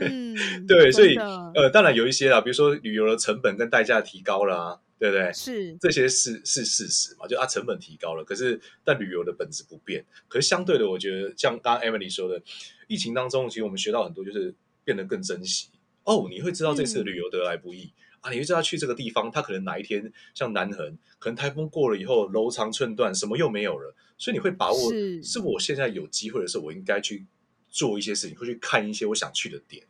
[0.00, 4.80] 嗯，对，所以呃，当然有一些啦，比如说旅游的成本跟代价提高了。
[5.04, 5.30] 对不对？
[5.34, 7.26] 是这些是是事实嘛？
[7.26, 10.02] 就它成本提高了，可是但旅游的本质不变。
[10.28, 12.42] 可是相对的，我觉得像刚刚 Emily 说的，
[12.86, 15.68] 疫情当中其实我们学到很多，就是变得更珍惜。
[16.04, 18.30] 哦，你会知道这次旅游得来不易啊！
[18.30, 23.94] 你会知道去这个地方，它可能哪一天像南横，可能台风过了以后楼长寸断，什么又没有了。
[24.16, 24.90] 所以你会把握，
[25.22, 27.26] 是我现在有机会的时候，我应该去
[27.68, 29.84] 做一些事情，会去看一些我想去的点。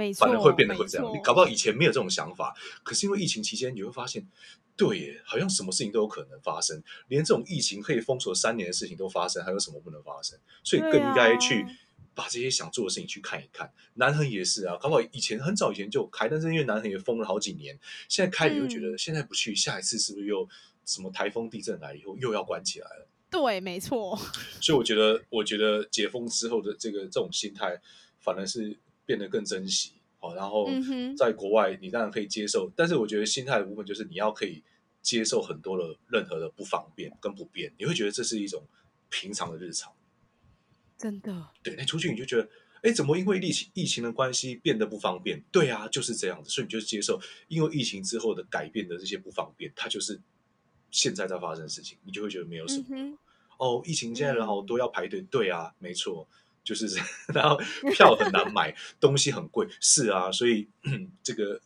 [0.00, 1.06] 没错，反而会变得会这样。
[1.12, 4.26] 你搞不好以前没有这种想法，可是因为疫情期间，你会发现，
[4.74, 10.38] 对耶，好像什么事情都有可能发生，连这种疫情可以封锁三年的事情都发生，还有什么不能发生？
[10.64, 11.66] 所以更应该去
[12.14, 13.70] 把这些想做的事情去看一看。
[13.94, 20.48] 南横也是啊，搞不好以前很早以前就开，但是因为南横也封了好几年，现在开你会觉得现在不去，下一次是不是又
[20.86, 23.06] 什么台风、地震来以后又要关起来了？
[23.30, 24.18] 对，没错。
[24.62, 27.80] 所以我觉得，我觉得解封之后的这个这种心态，
[28.18, 28.78] 反而是。
[29.10, 30.68] 变得更珍惜，好，然后
[31.18, 34.62] 在国外你当然可以接受，但是我觉得心态的部分就是你要可以
[35.02, 38.62] 接受很多的任何的不方便跟不便，你会觉得这是一种
[39.08, 39.92] 平常的日常，
[40.96, 41.48] 真的。
[41.60, 42.48] 对，那出去你就觉得，
[42.82, 45.42] 哎，怎么因为疫情疫情的关系变得不方便？
[45.50, 50.20] 对啊，就是这样子，所以你就接受，因为疫情之后的改变的这些不方便，它就是
[50.92, 53.18] 现在在发生的事情，你就会觉得没有什么。
[53.58, 56.28] 哦，疫情现在人好多要排队，对啊，没错。
[56.70, 56.86] 就是，
[57.34, 57.58] 然后
[57.92, 60.68] 票很难买，东西很贵，是啊，所以
[61.22, 61.60] 这个。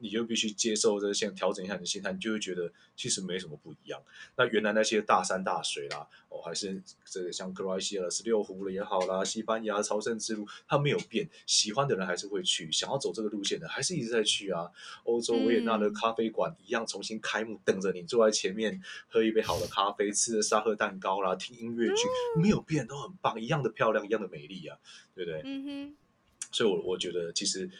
[0.00, 4.02] 你就必须接受这些，调整一下你的心态，你就会觉得其实没什么不一样。
[4.36, 11.28] 那原来那些大山大水啦，哦，还是这个像克罗埃西亚十六湖了也好啦，西班牙朝圣之路，它没有变。
[11.46, 14.70] 喜欢的人还是会去，想要走这个路线的还是一直在去啊。
[15.04, 22.02] 欧洲维也纳的咖啡馆一样重新开幕，等着你坐在前面喝一杯好的咖啡，吃着沙赫蛋糕啦，听音乐剧，
[22.40, 24.78] 没有变，都很棒，一样的漂亮，一样的美丽啊，
[25.14, 25.42] 对不对？
[25.44, 25.96] 嗯哼。
[26.52, 27.70] 所以，我我觉得其实。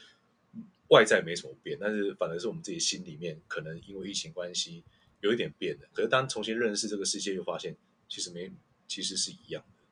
[0.91, 4.85] 外在没什么变，但是反而是我们自己心里面可能因为疫情关系
[5.21, 5.89] 有一点变的。
[5.93, 7.77] 可是当重新认识这个世界，又发现
[8.09, 8.53] 其实没，
[8.87, 9.83] 其实是一样的。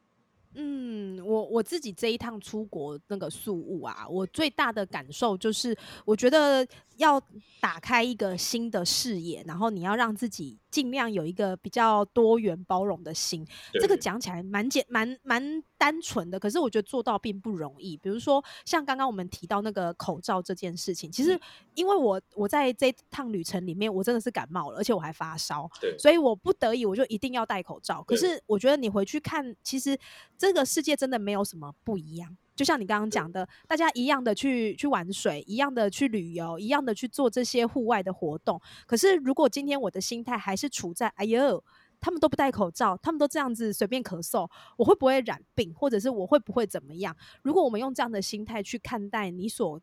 [0.55, 7.21] 嗯，我我自己这一趟出国那个宿务啊，我最大的感受就是，我觉得要
[7.61, 10.59] 打开一个新的视野，然后你要让自己。
[10.71, 13.47] 尽量有一个比较多元包容的心，
[13.81, 17.97] 这个讲起来蛮简蛮蛮单纯的，可是我觉得做到并不容易。
[17.97, 21.39] 比如说像刚刚我们提到那个口罩这件事情，其实
[21.75, 28.03] 因为我我在这趟旅程里面，我真的是感冒了，而且我还发烧，所以我不得已我就一定要戴口罩。
[28.03, 29.99] 可是我觉得你回去看，其实
[30.37, 32.37] 这个世界真的没有什么不一样。
[32.59, 38.61] 就像你刚刚讲的，大家一样的去去玩水，一样的去旅游，一样的去做这些户外的活动。
[38.85, 41.63] 可是，如果今天我的心态还是处在“哎呦，
[42.01, 49.81] 他们都不戴口罩，他们都这样子随便咳嗽，我会不会染病，或者是我会不会怎么样？”如果我们用这样的心态去看待你所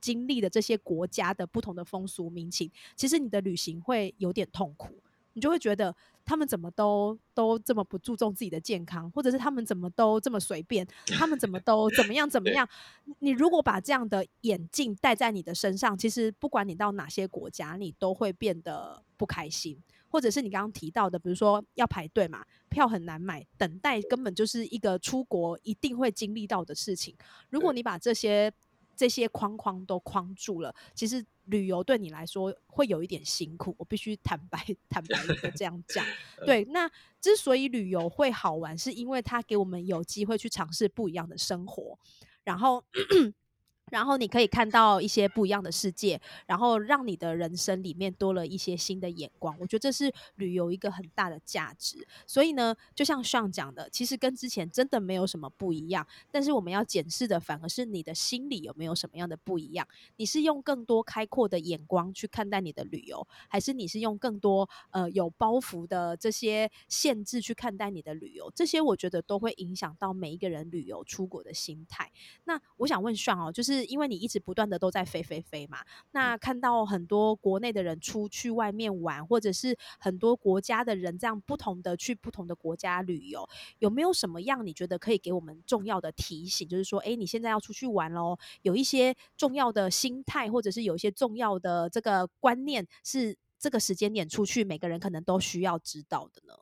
[0.00, 5.00] 经历的这些国家的不同的风俗民情，其实你的旅行会有点痛苦，
[5.38, 5.94] 你就会觉得。
[6.28, 12.68] 他们怎么都都这么不注重自己的健康，或者是他们怎么都这么随便，他们怎么 都怎么样怎么样？
[13.20, 19.82] 你如果把这样的眼镜戴在你的身上，其实不管你到哪些国家，你都会变得不开心。
[20.10, 27.16] 或者是你刚刚提到的，比如说要排队嘛，票很难买，等待根本就是一个出国一定会经历到的事情。
[27.48, 28.52] 如果你把这些
[28.98, 33.72] 这些框框都框住了，其实旅游对你来说会有一点辛苦。
[33.78, 34.58] 我必须坦白
[34.88, 36.04] 坦白的这样讲。
[36.44, 41.96] 对，那之所以旅游会好玩，是因为它给我们有机会去尝试不一样的生活，
[42.42, 42.84] 然后
[43.90, 49.56] 然后你可以看到一些不一样的世界，然后让你的人生里面多了一些新的眼光。
[49.58, 52.06] 我觉得这是旅游一个很大的价值。
[52.26, 56.06] 所以呢，就像上讲的，其实跟之前真的没有什么不一样。
[56.30, 59.86] 但是我们要检视的，反而是你的心里有没有什么样的不一样？
[60.16, 68.50] 你是用更多开阔的眼光去看待你的旅游，还是你是用更多呃有包袱的这些限制去看待你的旅游？
[68.54, 72.10] 这些我觉得都会影响到每一个人旅游出国的心态。
[72.44, 73.77] 那我想问上哦，就是。
[73.78, 75.78] 是因为你一直不断的都在飞飞飞嘛？
[76.10, 86.68] 那看到很多国内的人出去外面玩，或者是很多国家的人这样不同的去不同的国家旅游，有没有什么样你觉得可以给我们重要的提醒？
[86.68, 96.54] 就是说，哎，你现在要出去玩喽，有一些重要的心态，或者是有一些重要的这个观念，是这个时间点出去，每个人可能都需要知道的呢？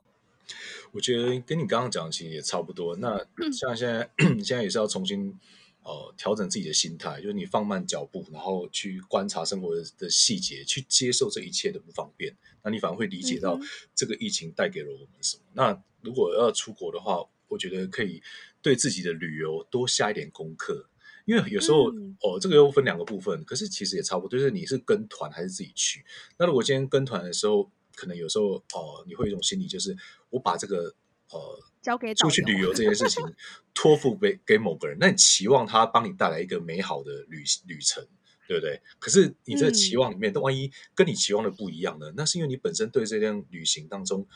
[0.91, 2.95] 我觉得跟你刚刚讲的其实也差不多。
[2.95, 3.17] 那
[3.51, 4.09] 像现在
[4.43, 5.37] 现在也是要重新。
[5.87, 13.57] 呃，调整自己的心态，就是你放慢脚步，然后去观察生活的细节，去接受这一切的不方便，那你反而会理解到
[13.95, 15.43] 这个疫情带给了我们什么。
[15.53, 18.21] 那如果要出国的话，我觉得可以
[18.61, 20.89] 对自己的旅游多下一点功课，
[21.23, 26.03] 因为有时候哦，这个又分两个部分，可是其实也差不多，就是你是跟团还是自己去。
[26.37, 29.95] 那如果今天跟团的时候，可能有时候哦，你会有一种心理，就是
[30.31, 30.93] 我把这个
[31.31, 31.63] 呃。
[31.79, 33.23] 交给出去旅游这件事情
[33.73, 38.05] 托付给给某个人，那你期望他帮你带来一个美好的旅旅程，
[38.45, 38.81] 对不对？
[38.99, 42.11] 可是你这个期望里面，那万一跟你期望的不一样呢？
[42.17, 44.27] 那是因为你本身对这段旅行当中，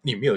[0.00, 0.34] 你没有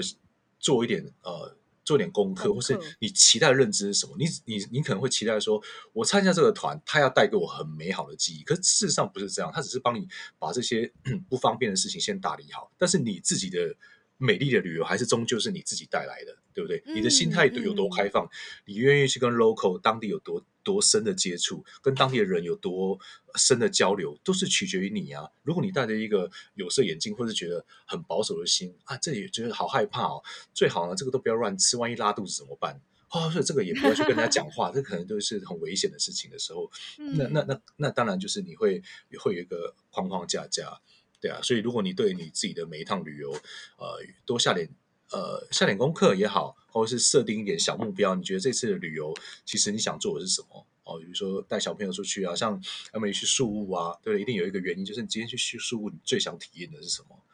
[0.58, 4.14] 做一点呃做点功课，或是你期待的认知是什么？
[4.18, 5.62] 你你你可能会期待说，
[5.94, 8.42] 我参加这个团，他要带给我很美好的记忆。
[8.42, 10.06] 可是事实上不是这样，他只是帮你
[10.38, 10.92] 把这些
[11.30, 13.74] 不方便的事情先打理好，但是你自己的。
[14.22, 16.80] 美丽的旅游还是终究是你自己带来的，对不对？
[16.94, 18.28] 你的心态有多开放，
[18.66, 22.96] 你愿意去跟 local 当地有多多深的接触，跟当地的人有多
[23.34, 25.28] 深的交流，都是取决于你啊。
[25.42, 30.22] 如果你戴着一个有色眼镜，或是觉得很保守的心啊，这也觉得好害怕哦。
[30.54, 32.80] 最好呢，这个都不要乱吃，万一拉肚子怎么办？
[33.10, 36.70] 哦，所以这个也不要去跟人家讲话， 这可能都是很危险的事情的时候。
[36.96, 38.80] 那那那那当然就是你会
[39.18, 40.80] 会有一个框框架架。
[41.22, 43.30] 对啊，所以如果你对你自己的每一趟旅游，
[43.78, 44.68] 呃，多下点
[45.12, 50.66] 呃下点功课也好，或者是设定一点小目标，你觉得这次的旅游其实你想做的是什么？
[50.82, 52.60] 哦，比如说带小朋友出去啊，像
[52.92, 57.24] 他们去树屋啊，对，一定有一个原因，就是你今天去去树屋，你最想体验的是什么？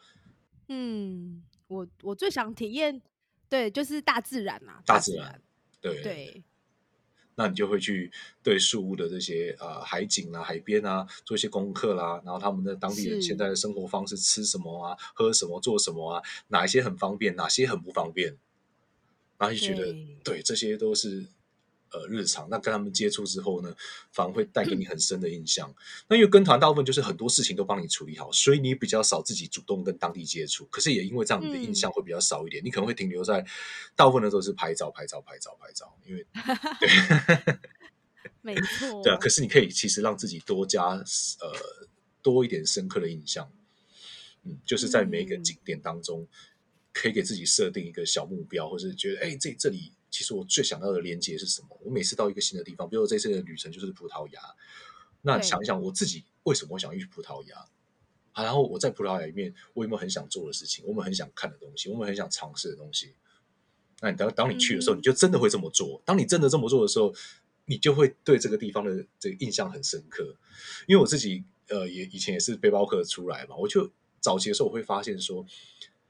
[0.68, 3.01] 嗯，我我最想体验，
[3.48, 5.40] 对，就是大自然啊，大自然，
[5.81, 6.44] 对对。
[7.38, 18.37] 那你就会去对树屋的这些呃海景啊、海边啊做一些功课啦，然后他们的当地人现在的生活方式，吃什么啊、喝什么、做什么啊，哪一些很方便，哪些很不方便，
[19.38, 21.27] 然后就觉得对这些都是。
[21.90, 23.74] 呃，日常那跟他们接触之后呢，
[24.12, 25.74] 反而会带给你很深的印象。
[26.09, 30.66] 那因为跟团大部分就是很多事情都帮你处理好，所以你比较少自己主动跟当地接触。
[30.66, 32.62] 可是也因为这样，你的印象会比较少一点。
[32.64, 33.44] 你可能会停留在
[33.96, 35.96] 大部分的时候是拍照、拍照、拍照、拍照。
[36.07, 36.27] 因为
[36.79, 37.59] 对，
[38.42, 39.16] 没错， 对啊。
[39.16, 41.53] 可是你可以其实让自己多加呃
[42.22, 43.51] 多一点深刻的印象。
[44.44, 46.27] 嗯，就是在每一个景点当中，
[46.92, 49.92] 可以给自己设定一个小目标，或是觉得哎，这这里。
[50.11, 51.79] 其实我最想要的连接是什么？
[51.83, 54.40] 我每次到一个新的地方，比如这次的旅程就是葡萄牙，
[55.23, 57.57] 那想一想我自己为什么想去葡萄牙？
[58.33, 60.85] 啊，然后我在葡萄牙里面，我有没有很想做的事情？
[60.87, 63.14] 我们很想看的东西，我们很想尝试的东西？
[64.01, 66.01] 那你当当你去的时候，你就真的会这么做。
[66.05, 67.14] 当你真的这么做的时候，
[67.66, 70.37] 你就会对这个地方的这个印象很深刻。
[70.87, 73.90] 因为我自己呃也以前也是背包客出来嘛，我就
[74.21, 75.44] 早期的时候我会发现说。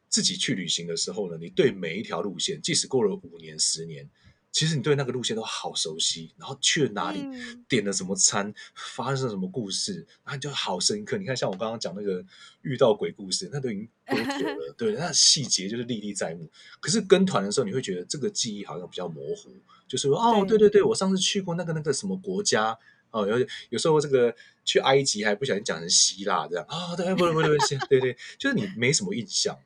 [0.08, 4.08] 自己去旅行的时候呢，你对每一条路线，即使过了五年、十年，
[4.50, 6.32] 其实你对那个路线都好熟悉。
[6.38, 7.22] 然后去了哪里，
[7.68, 11.18] 点了什么餐，发生了什么故事，然后就好深刻。
[11.18, 12.24] 你看，像我刚刚讲那个
[12.62, 14.74] 遇到鬼故事，那都已经多久了？
[14.78, 16.48] 对，那细节就是历历在目。
[16.80, 19.50] 可是跟团的时候，你会觉得这个记忆好像比较模糊，
[19.86, 22.76] 就是说，哦，对对对，我上次去过那个那个什么国家
[23.10, 29.58] 哦，有有时候这个去埃及还不小心讲成希腊这样啊，对，不对不对不对，对对，就是你没什么印象。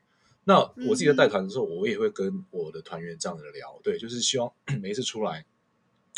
[0.44, 5.44] 那我自己在带团的时候，我也会跟我的团员这样的聊，对，就是希望 每一次出来，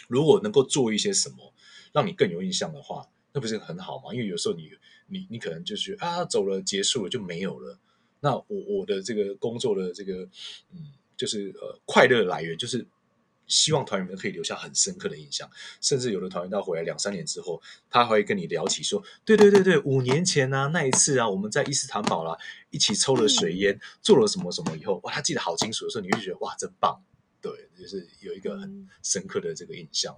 [0.08, 1.52] 如果能够做一些什么，
[1.92, 4.12] 让你更有印象的话，那不是很好吗？
[4.14, 4.70] 因为有时候你
[5.08, 7.78] 你你可能就是啊走了结束了就没有了。
[8.20, 10.28] 那我我的这个工作的这个
[10.72, 12.87] 嗯，就是呃快乐来源就是。
[13.46, 15.48] 希望团员们可以留下很深刻的印象，
[15.80, 22.37] 甚至有的团员到回来两三年之后，他会跟你聊起说：“对对对对，五年前呢那一次啊，我们在伊斯坦堡啦，
[22.70, 27.00] 一起抽了水烟，做了什么什么以后，哇，他记得好清楚的时候，你就觉得哇，真棒，
[27.40, 30.16] 对，就是有一个很深刻的这个印象。”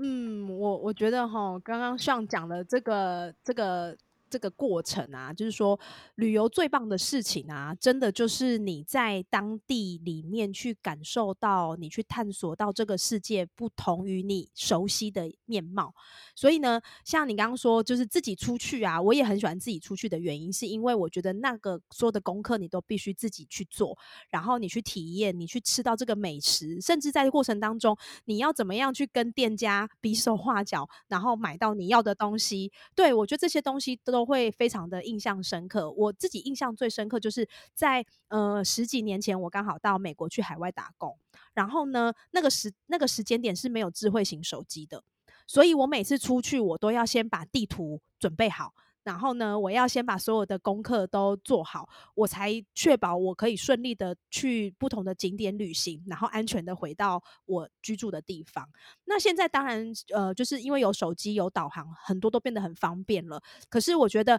[0.00, 3.96] 嗯，我我觉得哈，刚刚上讲的这个这个
[4.28, 5.78] 这个过程啊，就是说
[6.16, 15.94] 旅游最棒的事情啊，真的就是你在当地里面去感受到，你去探索到这个世界不同于你熟悉的面貌。
[16.34, 23.96] 所以呢，像你刚刚说，就是自己出去啊，我也很喜欢自己出去的原因，是因为我觉得那个所有的功课你都必须自己去做，
[24.30, 32.70] 然后你去体验，你去吃到这个美食，甚至在过程当中，你要怎么样去跟店家比手画脚，然后买到你要的东西。
[32.94, 35.88] 对我觉得这些东西都都会非常的印象深刻。
[35.92, 41.16] 我自己印象最深刻就是在呃十几年前，我刚好到美国去海外打工，
[41.54, 45.04] 然后呢，那个时那个时间点是没有智慧型手机的。
[45.46, 48.74] 所以我每次出去，我都要先把地图准备好，
[49.08, 58.68] 然后呢，我要先把所有的功课都做好，我才确保我可以顺利的去不同的景点旅行，然后安全的回到我居住的地方。
[59.06, 63.42] 那现在当然，呃，就是因为有手机有导航，很多都变得很方便了。
[63.70, 64.38] 可是我觉得。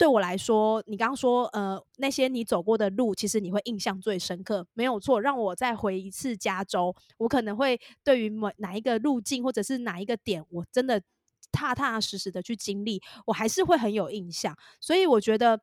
[0.00, 5.20] 对我来说，你刚刚说，呃，那些你走过的路，其实你会印象最深刻，没有错。
[5.20, 11.02] 让我再回一次加州，我可能会对于某哪一个路径，或者是哪一个点，我真的
[11.50, 14.56] 踏踏实实的去经历，我还是会很有印象。
[14.80, 15.60] 所以我觉得。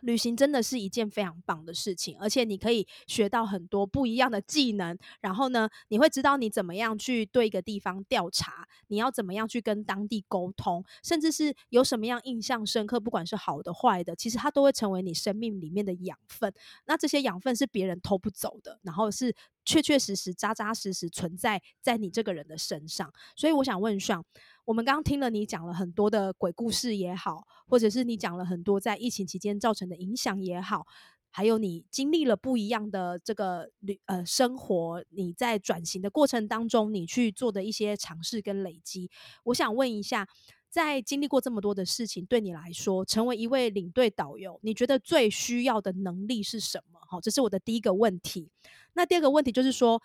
[0.00, 4.98] 旅行真的是一件非常棒的事情，而且你可以学到很多不一样的技能。
[5.20, 16.52] 然后呢，你会知道你怎么样去对一个地方调查，你要怎么样去跟当地沟通，甚至是有什么样印象深刻，不管是好的坏的，其实它都会成为你生命里面的养分。
[16.86, 23.12] 那这些养分是别人偷不走的，然后是确确实实、扎扎实实存在在你这个人的身上。
[23.36, 24.24] 所以我想问上。
[24.64, 30.86] 我们刚刚听了你讲了很多的鬼故事也好，或者是你讲了很多在疫情期间造成的影响也好，
[31.30, 39.10] 还有你经历了不一样的这个旅呃生活，你在转型的过程当中，你去做的一些尝试跟累积。
[39.46, 40.28] 我想问一下，
[40.70, 47.00] 在经历过这么多的事情，对你来说，成为一位领队导游，你觉得最需要的能力是什么？
[47.10, 48.48] 好，这是我的第一个问题。
[48.92, 50.00] 那第二个问题就是说。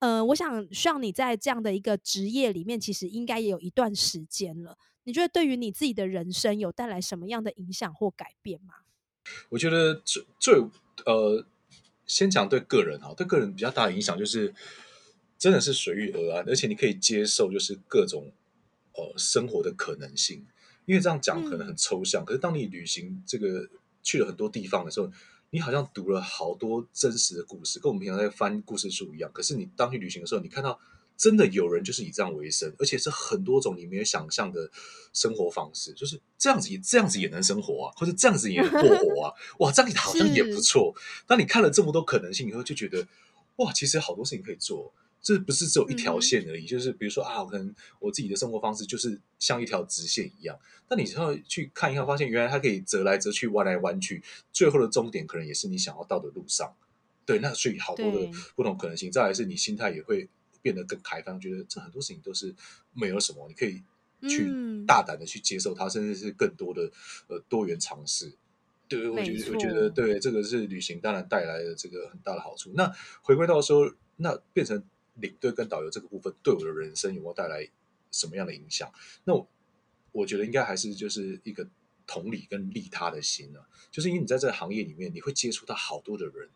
[0.00, 4.78] 呃，我想像你在这样的一个职业里面，其实应该也有一段时间了。
[5.04, 8.74] 你觉得对于你自己的人生有带来什么样的影响或改变吗？
[9.50, 10.54] 我觉得最最
[11.04, 11.44] 呃，
[12.06, 14.54] 先讲对个人哈，对个人比较大的影响就是，
[15.38, 18.32] 真的是随遇而安，而且你可以接受就是各种
[18.94, 20.46] 呃生活的可能性。
[20.86, 23.68] 因为这样讲可能很抽象，可是当你旅行这个
[24.02, 25.10] 去了很多地方的时候。
[25.52, 29.28] 你好像读了好多真实的故事，跟我们平常在翻故事书一样。
[29.34, 30.78] 可是你当去旅行的时候，你看到
[31.16, 34.70] 真的有人就是以这样为生，而且是很多种你没有想象的
[35.12, 39.34] 生活方式，就是这样子，也这样子也能生活啊，或者这样子也能过活啊。
[39.58, 40.94] 哇，这样好像也不错。
[41.26, 43.04] 当你看了这么多可能性以后，就觉得
[43.56, 44.92] 哇，其实好多事情可以做。
[45.22, 50.58] 这不是只有一条线而已，就是比如说啊，可能我自己的生活方式就是像一条直线一样。
[50.88, 56.74] 但你要去看一看，发现原来它可以折来折去、弯来弯去，最后的终点可能也是你想要到的路上。
[57.26, 59.12] 对，那所以好多的不同可能性。
[59.12, 60.26] 再来是你心态也会
[60.62, 62.54] 变得更开放，觉得这很多事情都是
[62.94, 63.82] 没有什么，你可以
[64.26, 64.50] 去
[64.86, 66.90] 大胆的去接受它，甚至是更多的
[67.28, 68.32] 呃多元尝试。
[68.88, 72.72] 对，我觉得我觉得对这个是旅行当然带来的这个很大的好处。
[72.74, 72.90] 那
[73.22, 74.82] 回归到说，那变成。
[75.20, 77.68] 领队跟导游这个部分对我的人生有没有带来
[78.10, 78.92] 什么样的影响？
[79.24, 79.48] 那我
[80.12, 81.68] 我觉得应该还是就是一个
[82.06, 83.66] 同理跟利他的心啊。
[83.90, 86.48] 就是因为你在这个行业里面，你会接触到好多的人，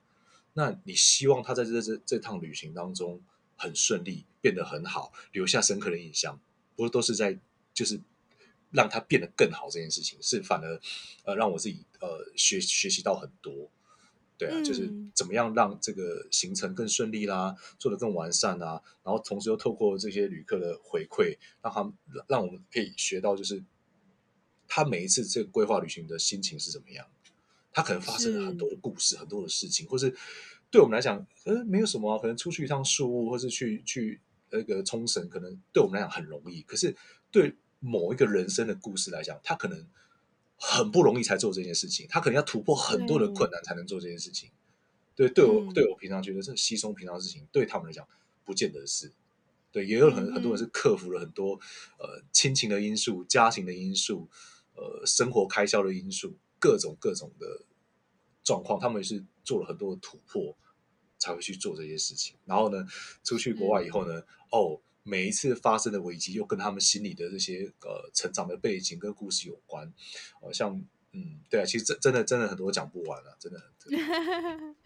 [0.54, 3.20] 那你希望他在这这这趟旅行当中
[3.56, 6.40] 很顺利，变得很好，留下深刻的印象，
[6.76, 7.38] 不是都是在
[7.72, 8.00] 就是
[8.70, 10.80] 让他变得更好这件事情，是反而
[11.24, 13.70] 呃让我自己呃学学习到很多。
[14.47, 21.92] 对啊，就是怎么样让这个行程更顺利啦，做得更完善啊，然后同时又透过这些旅客的回馈，让他们
[22.28, 23.62] 让我们可以学到，就是
[24.68, 27.07] 他每一次这个规划旅行的心情是怎么样，
[27.72, 30.14] 他可能发生了很多的故事，很多的事情，或是
[30.70, 34.20] 对我们来讲，呃，没有什么，可能出去一趟树屋，或是去去
[34.51, 36.97] 那个冲绳，可能对我们来讲很容易，可是
[37.30, 39.86] 对某一个人生的故事来讲，他可能。
[40.66, 44.50] 很不容易才做这件事情，他可能要突破很多的困难才能做这件事情。
[45.14, 48.08] 对，对我对我平常觉得这稀松平常的事情，对他们来讲
[48.46, 49.12] 不见得是。
[49.70, 51.60] 对，也有很很多人是克服了很多
[51.98, 54.30] 呃亲情的因素、家庭的因素、
[54.74, 57.66] 呃生活开销的因素，各种各种的
[58.42, 60.56] 状况，他们也是做了很多的突破
[61.18, 62.36] 才会去做这些事情。
[62.46, 62.86] 然后呢，
[63.22, 64.80] 出去国外以后呢，哦。
[65.05, 69.92] 每一次发生的危机，又跟他们心里的这些呃成长的背景跟故事有关，
[70.40, 70.82] 哦，像
[71.12, 73.74] 嗯，对啊，其实真真的真的很多讲不完了，真的。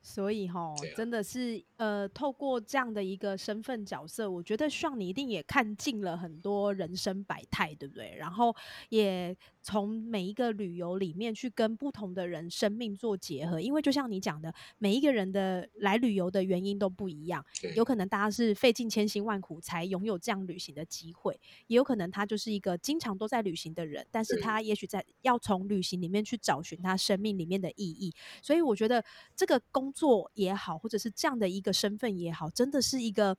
[0.00, 8.14] 所以哈，真的是呃，透过这样的一个身份角色，我觉得像你一定也看尽了很多人生百态，对不对？
[8.16, 8.54] 然后
[8.88, 17.44] 也从每一个旅游里面去跟不同的人生命做结合，因为就像你讲的，每一个人的来旅游的原因都不一样，
[17.74, 29.04] 有可能大家是费尽千辛万苦才拥有这样旅行的机会，也有可能他就是一个经常都在旅行的人，但是他也许在要从旅行里面去找寻他生命里面的意义，所以我觉得
[29.36, 29.92] 这个工。
[29.98, 33.36] 作也好，或者是这样的一个身份也好，真的是一个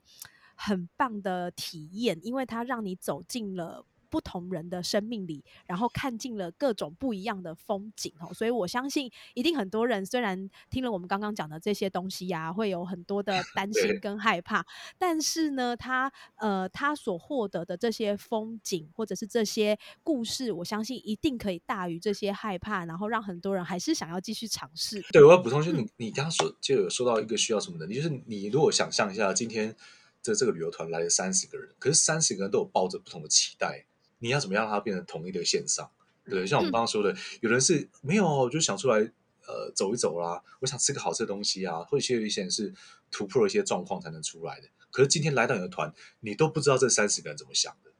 [0.54, 3.86] 很棒的体验，因为它让你走进了。
[4.10, 14.66] 不同人的生命里，然后看尽了各种不一样的风景哦，所以我相信一定很多人虽然听了我们刚刚讲的这些东西呀，会有很多的担心跟害怕，
[14.98, 25.00] 但是呢，他呃他所获得的这些风景或者是这些故事，我相信一定可以大于这些害怕，然后让很多人还是想要继续尝试。
[25.12, 29.76] 对，我要补充就是你你刚刚说就有说到一个需要什么能力，就是你如果想象一下今天
[30.22, 33.86] 这这个旅游团来了三十个人，可是三十个人都有抱着不同的期待。
[34.20, 35.90] 你要怎么样让它变成统一的线上？
[36.24, 39.00] 对，像我们刚刚说的，有人是没有，就想出来
[39.46, 42.72] 呃走一走啦，我想吃个好吃的东西啊，或者有一些人是
[43.10, 44.68] 突破了一些状况才能出来的。
[44.92, 47.90] 可是今天来到你的团，你都不知道这三十个人怎么想的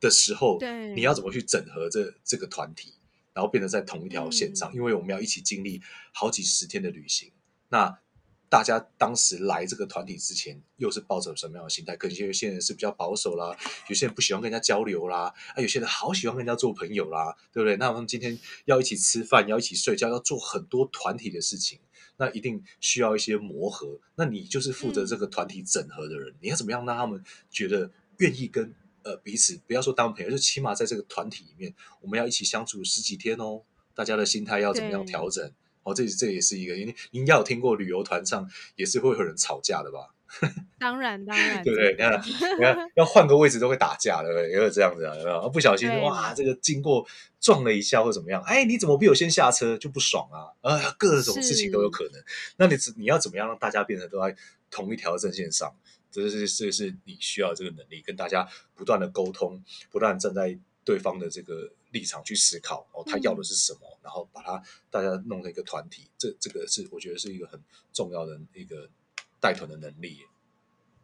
[0.00, 0.58] 的时候，
[0.94, 2.94] 你要怎么去整合这这个团体，
[3.34, 4.74] 然后变得在同一条线上？
[4.74, 7.32] 因为我们要一起经历好几十天的旅行，
[7.68, 7.98] 那。
[8.48, 11.96] 大家当时来这个团体之前，又是抱着什么样的心态？
[11.96, 13.56] 可能有些人是比较保守啦，
[13.88, 17.76] 有些人不喜欢跟人家交流啦，啊，有些人好喜欢跟人家做朋友啦，对不对？
[17.78, 21.80] 那我们今天要一起吃饭，要一起睡觉，要做很多团体的事情，
[22.18, 23.98] 那一定需要一些磨合。
[24.14, 28.72] 那你就是负责这个团体整合的人，你要怎么样让他们觉得愿意跟
[29.02, 33.62] 呃彼此，不要说当朋友，就起码在这个团体里面，我们要一起相处十几天哦，
[33.94, 35.52] 大家的心态要怎么样调整？
[35.84, 40.10] 哦，这这也是一个，因为您要有听过旅游团上也是会有人吵架的吧？
[40.80, 41.92] 当然，当然，对不对？
[41.92, 42.20] 你看，
[42.58, 44.50] 你看，要换个位置都会打架，对不对？
[44.50, 45.48] 也有这样子啊，有没有？
[45.48, 47.06] 不小心哇，这个经过
[47.40, 48.42] 撞了一下或怎么样？
[48.42, 50.50] 哎，你怎么比我先下车就不爽啊？
[50.62, 52.20] 啊，各种事情都有可能。
[52.56, 54.34] 那你你要怎么样让大家变成都在
[54.70, 55.72] 同一条阵线上？
[56.10, 61.72] 这是这是你需要这个能力，跟大家不断的沟通，不断站在对方的这个。
[61.94, 64.60] 立场去思考哦，他要的是什么，然后把他
[64.90, 67.62] 大家弄成一个团体，这这个是我觉得是一个很
[67.92, 68.90] 重要的一个
[69.38, 70.18] 带团的能力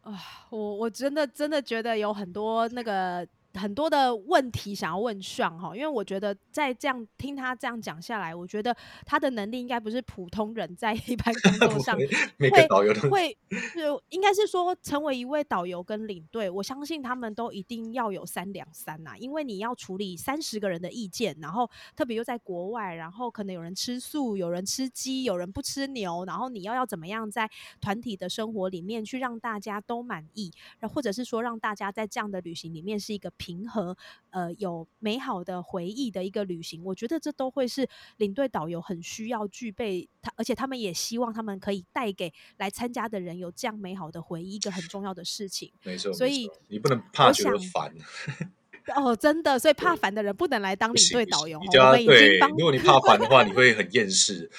[0.01, 0.19] 啊。
[0.49, 3.25] 我我真的真的觉得有很多那个。
[3.53, 8.75] 很多的问题想要问上哈，因为我觉得在这样听他这样讲下来，我觉得
[9.05, 11.97] 他的能力应该不是普通人在一般工作上
[12.39, 27.49] 会会是应该是说成为一位导游跟领队，我相信他们都一定要有三两三呐，因为你要处理三十个人的意见，然后特别又在国外，然后可能有人吃素，有人吃鸡，有人不吃牛，然后你要要怎么样在
[27.81, 30.49] 团体的生活里面去让大家都满意，
[30.93, 33.29] 或者是说让大家在这样的旅行里面是一个。
[33.41, 33.97] 平和，
[34.29, 45.71] 呃，有美好的回忆的一个旅行，我觉得这都会是领队导游很需要具备他，而且他们也希望他们可以带给来参加的人有这样美好的回忆，一个很重要的事情。
[45.83, 47.91] 没错，所以你不能怕觉得烦。
[48.95, 51.59] 哦，真的，所以怕烦的人不能来当领队导游。
[51.59, 54.51] 你就对，如果你怕烦的话，你会很厌世。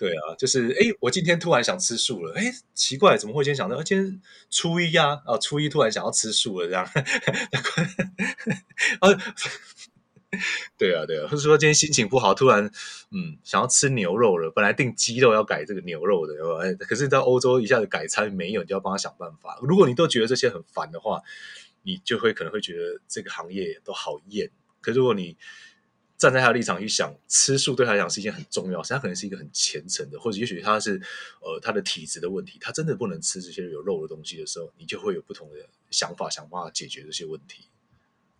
[0.00, 3.82] 对啊，就是哎，我今天突然想吃素了，哎，奇怪，怎么会今天想到？
[3.82, 6.86] 今天初一呀，啊，初一突然想要吃素了，这样。
[9.00, 9.08] 啊，
[10.78, 12.64] 对啊，对啊，或者说今天心情不好，突然
[13.10, 16.32] 嗯想要吃牛肉了，本来订鸡肉要改这个牛肉的，
[16.62, 19.58] 哎，可是在欧洲一下子改餐没有，你就要帮他想办法。
[19.60, 21.20] 如果你都觉得这些很烦的话，
[21.82, 24.50] 你就会可能会觉得这个行业都好厌。
[24.80, 25.36] 可如果你
[26.20, 31.00] 站在他的立场去想，吃素对他来讲是一件很重要，他可能是一个很虔诚的，或者也许他是
[31.40, 35.54] 呃他的体质的问题，他真的不能吃这些有肉的东西的时候，你就会有不同的
[35.90, 37.64] 想法，想办法解决这些问题。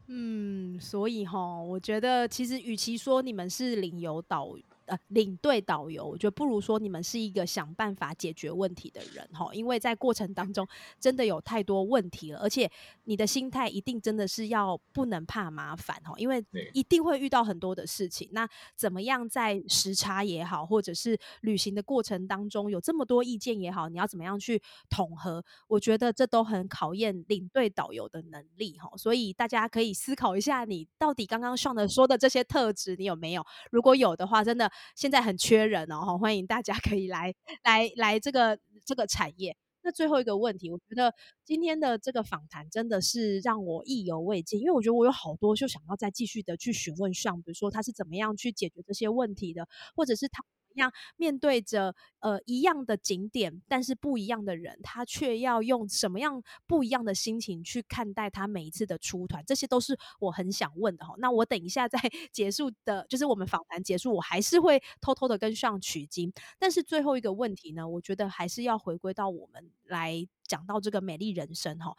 [0.09, 4.55] 嗯，所以哈，我觉得其实与其说你们是领游导。
[4.91, 10.66] 呃，领队导游，我觉得不如说你们是一个想办法解决问题的人哈，因为在过程当中
[10.99, 12.68] 真的有太多问题了，而且
[13.05, 18.28] 你的心态一定真的是要不能怕麻烦哈，因为一定会遇到很多的事情。
[18.32, 25.45] 那怎么样在时差也好，或者是旅行的过程当中有这么多意见也好，你要怎么样去统合？
[25.68, 28.91] 我觉得这都很考验领队导游的能力哈。
[28.97, 33.47] 所以大家可以思考一下，你到底刚刚上的说的这些特质，你有没有？
[33.70, 34.68] 如果有的话，真的。
[34.97, 39.57] 现在很缺人哦，欢迎大家可以来来来这个这个产业。
[39.83, 49.66] 那最后一个问题，我觉得今天的这个访谈真的是让我意犹未尽，因为我觉得我有好多就想要再继续的去询问上，比如说他是怎么样去解决这些问题的，
[49.97, 50.45] 或者是他
[50.75, 59.45] 样面对着呃一样的景点，但是不一样的人，他却要用什么样不一样的心情去看待他每一次的出团？
[59.47, 61.14] 这些都是我很想问的哈。
[61.18, 61.99] 那我等一下在
[62.33, 66.33] 结束的，就是我们访谈结束，我还是会偷偷的跟上取经。
[66.59, 71.97] 但是最后一个问题呢，我觉得还是要回归到我们来讲到这个美丽人生哈。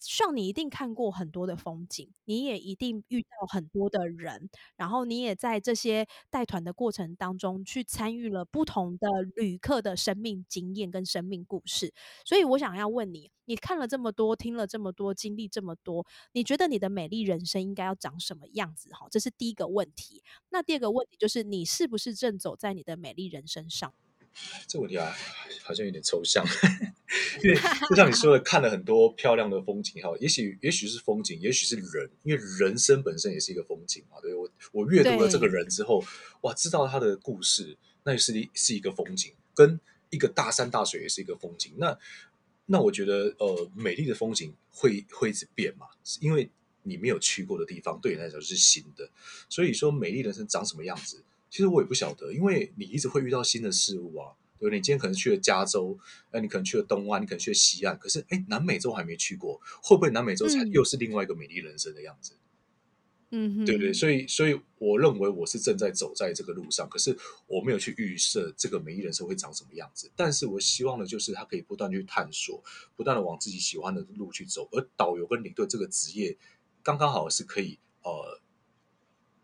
[0.00, 11.92] 像你一定看过很多的风景，你也一定遇到很多的人，然后你也在这些带团的过程当中去参与了不同的旅客的生命经验跟生命故事。
[12.24, 18.90] 所以我想要问你，你看了这么多，听了这么多，经历这么多，你觉得你的美丽人生应该要长什么样子？
[18.94, 20.22] 哈，这是第一个问题。
[20.48, 23.92] 那第二个问题就是，你是不是正走在你的美丽人生上？
[24.66, 25.14] 这问题啊，
[25.62, 26.44] 好像有点抽象，
[27.42, 27.56] 因为
[27.88, 34.18] 就像你说的，看了很多漂亮的风景哈，也许也许是风景，也许是人，因为人生本身也是一个风景嘛。
[34.22, 36.02] 对我，我阅读了这个人之后，
[36.42, 39.78] 哇，知道他的故事，那是一是一个风景，跟
[40.10, 41.74] 一个大山大水也是一个风景。
[41.76, 41.98] 那
[42.66, 45.86] 那我觉得，呃，美丽的风景会会一直变嘛，
[46.20, 46.48] 因为
[46.84, 49.10] 你没有去过的地方，对你来讲是新的。
[49.48, 51.24] 所以说，美丽人生长什么样子？
[51.50, 54.32] 其实我也不晓得，因为你一直会遇到新的事物啊。
[54.58, 55.98] 对，你今天可能去了加州，
[56.30, 62.34] 哎，你可能去了东岸，你可能去了西岸，可是哎，南美洲还没去过，会不会南美洲才又是另外一个美丽人生的样子？
[63.30, 70.10] 嗯，对对，所以所以我认为我是正在走在这个路上，可是我没有去预设这个美丽人生会长什么样子。
[70.14, 72.62] 但是我希望的就是他可以不断去探索，
[72.94, 74.68] 不断的往自己喜欢的路去走。
[74.72, 76.36] 而导游跟领队这个职业，
[76.82, 78.40] 刚刚好是可以呃。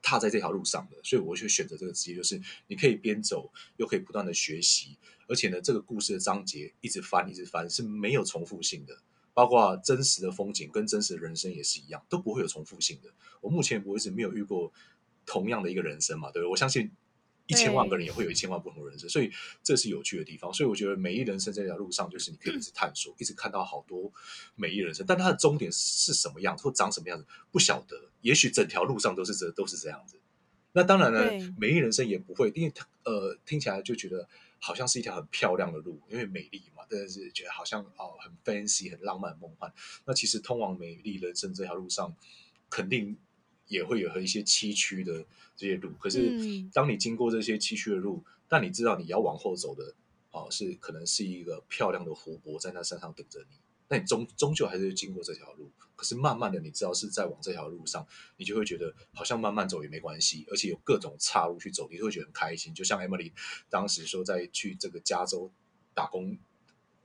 [0.06, 4.96] 踏在这条路上的，所以我就选择这个职业，就是你可以边走，又可以不断的学习，
[5.26, 8.96] 而且呢，这个故事的章节一直翻，一直翻是没有重复性的，
[9.34, 13.12] 包括真实的风景跟真实的人生也是一样，都不会有重复性的。
[13.40, 14.72] 我目前我一直没有遇过
[15.26, 16.50] 同样的一个人生嘛，对不对？
[16.52, 16.92] 我相信。
[17.46, 19.30] 一千万个人也会有一千万不同的人生，所以
[19.62, 20.52] 这是有趣的地方。
[20.52, 24.12] 所以我觉得美丽人生这条路上，就是你可以一直探索，一直看到好多
[24.56, 25.06] 美丽人生。
[25.06, 27.96] 但它的终点是什么样子，或长什么样子，不晓得。
[28.22, 30.18] 也许整条路上都是这都是这样子。
[30.72, 32.72] 那当然呢，美丽人生也不会，因为
[33.04, 34.28] 呃听起来就觉得
[34.58, 39.72] 好像是一条很漂亮的路，因为美丽嘛，但是觉得好像哦很 fancy、很浪漫、梦幻。
[40.04, 42.16] 那其实通往美丽人生这条路上，
[42.68, 43.16] 肯定。
[43.68, 45.24] 也会有和一些崎岖的
[45.56, 46.32] 这些路，可是
[46.72, 49.94] 当你经过这些崎岖的路，但你知道你要往后走的，
[50.30, 53.56] 哦，是可能是一个漂亮的湖泊在那山上等着你，
[53.88, 55.70] 那你终终究还是经过这条路。
[55.94, 58.06] 可是慢慢的，你知道是在往这条路上，
[58.36, 62.74] 你就会觉得好像慢慢走也没关系，而且有各种岔路去走，你会觉得很开心。
[62.74, 63.32] 就像 Emily
[63.70, 65.50] 当时说，在去这个加州
[65.94, 66.38] 打工。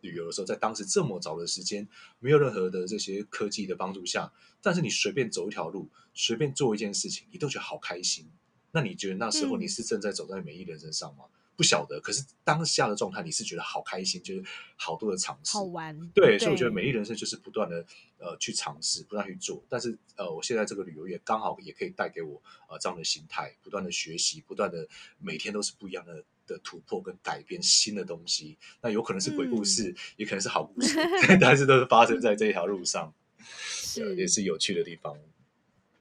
[0.01, 1.87] 旅游的时候，在当时这么早的时间，
[2.19, 4.31] 没有任何的这些科技的帮助下，
[4.61, 8.29] 但是你随便走一条路，随便做一件事情，你都觉得好开心。
[8.71, 11.25] 那你觉得那时候你是正在走在美丽人生上吗？
[11.57, 11.99] 不晓得。
[11.99, 14.43] 可是当下的状态，你是觉得好开心，就是
[14.77, 16.09] 好多的尝试，好玩。
[16.15, 17.85] 对，所以我觉得美丽人生就是不断的
[18.17, 19.63] 呃去尝试，不断去做。
[19.69, 24.87] 但是呃，我现在这个旅游业刚好也可以带给我呃这样的心态，不断的学习，不断的
[25.19, 26.23] 每天都是不一样的。
[26.51, 30.97] 的突破跟改变新的东西，那有可能是鬼故事，也可能是好故事，
[31.41, 35.17] 但是都是发生在这一条路上，是也是有趣的地方。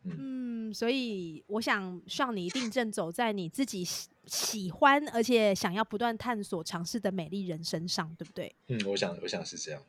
[0.03, 8.55] 嗯，所以我想，像你一定正走在你自己喜喜欢而且想要不断探索尝试的美丽人生上，对不对？
[8.69, 9.83] 嗯，我想，我想是这样。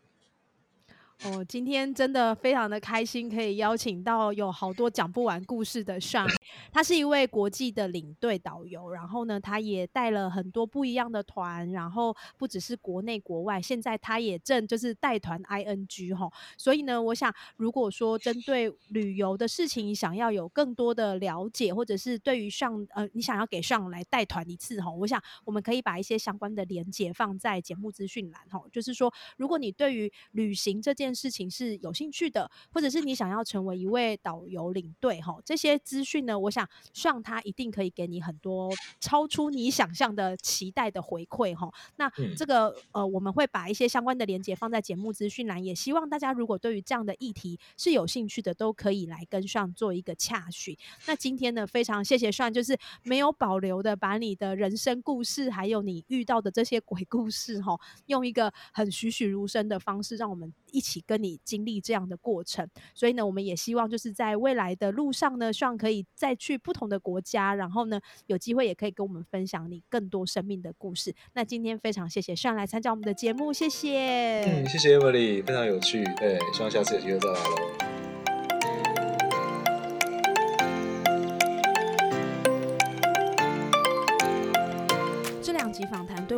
[1.24, 6.28] 哦，今天真的非常的开心，可以邀请到有好多讲不完故事的上，
[6.72, 41.70] 他是一位国际的领队导游，然后呢，他也带了很多不一样的团，然后不只是国内国外，现在他也正就是带团 ing 哈，所以呢，我想如果说针对旅游的事情，想要有更多的了解，或者是对于上呃，你想要给上来带团一次哈，我想我们可以把一些相关的连接放在节目资讯栏哈，就是说如果你对于旅行这件事情是有兴趣的，或者是你想要成为一位导游领队哈，这些资讯呢，我想上他一定可以给你很多超出你想象的期待的回馈哈。
[41.98, 50.78] 那这个呃，我们会把一些相关的连接放在节目资讯栏，也希望大家如果对于这样的议题是有兴趣的，都可以来跟上做一个洽询。
[51.08, 61.01] 那今天呢，非常谢谢上，就是没有保留的把你的人生故事，还有你遇到的这些鬼故事哈，用一个很栩栩如生的方式，让我们一起。
[61.06, 71.14] 跟你经历这样的过程，所以呢，我们也希望就是在未来的路上呢，希望可以再去不同的国家，然后呢，有机会也可以跟我们分享你更多生命的故事。
[71.34, 74.44] 那今天非常谢谢上来参加我们的节目，谢谢。
[74.46, 76.04] 嗯，谢谢 Emily，非常有趣。
[76.18, 77.46] 对，希望下次有机会再来喽。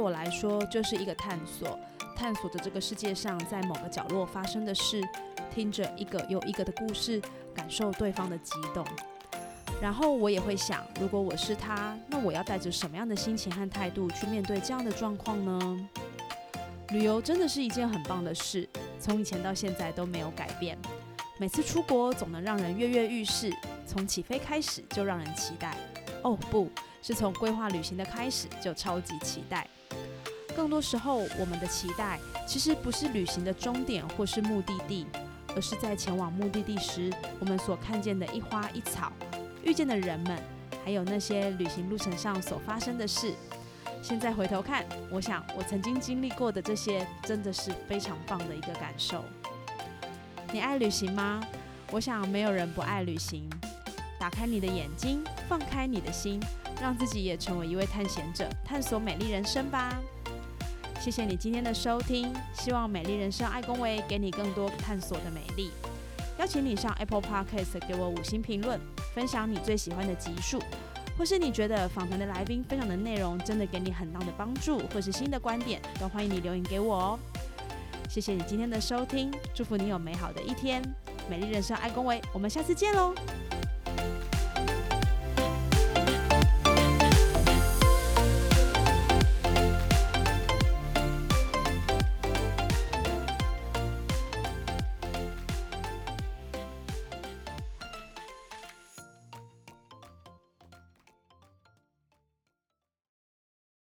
[0.10, 1.78] 来说就是一个探索，
[2.24, 5.02] 探索着这个世界上在某个角落发生的事，
[5.54, 7.22] 听着一个又一个的故事，
[7.54, 8.86] 感受对方的激动。
[9.82, 15.90] 然后我也会想，如果我是他，那我要带着什么样的心情和态度去面对这样的状况呢？
[16.92, 20.78] 旅游真的是一件很棒的事，从以前到现在都没有改变。
[21.38, 23.54] 每次出国总能让人跃跃欲试，
[23.86, 25.76] 从起飞开始就让人期待。
[26.22, 26.72] 哦，不
[27.02, 29.68] 是从规划旅行的开始就超级期待。
[30.56, 35.06] 更多时候，我们的期待其实不是旅行的终点或是目的地，
[35.56, 39.12] 而是在前往目的地时，我们所看见的一花一草，
[39.64, 40.38] 遇见的人们，
[40.86, 43.34] 还有那些旅行路程上所发生的事。
[44.02, 49.24] 现在回头看，我想我曾经经历过的这些，真的是非常棒的一个感受。
[50.52, 51.42] 你爱旅行吗？
[51.92, 53.50] 我想没有人不爱旅行。
[54.20, 56.40] 打开你的眼睛，放开你的心，
[56.82, 59.98] 让自己也成为一位探险者，探索美丽人生吧。
[61.04, 65.70] 谢谢你今天的收听，希望美丽人生爱公维给你更多探索的美丽。
[66.40, 68.80] 邀请你上 Apple Podcast 给我五星评论，
[69.14, 70.64] 分享你最喜欢的集数，
[71.18, 77.20] 或是你觉得访谈的来宾分享的内容真的给你很大的帮助，或是新的观点，都欢迎你留言给我哦。
[78.08, 80.82] 谢谢你今天的收听，祝福你有美好的一天。
[81.30, 83.14] 美丽人生爱恭维，我们下次见喽。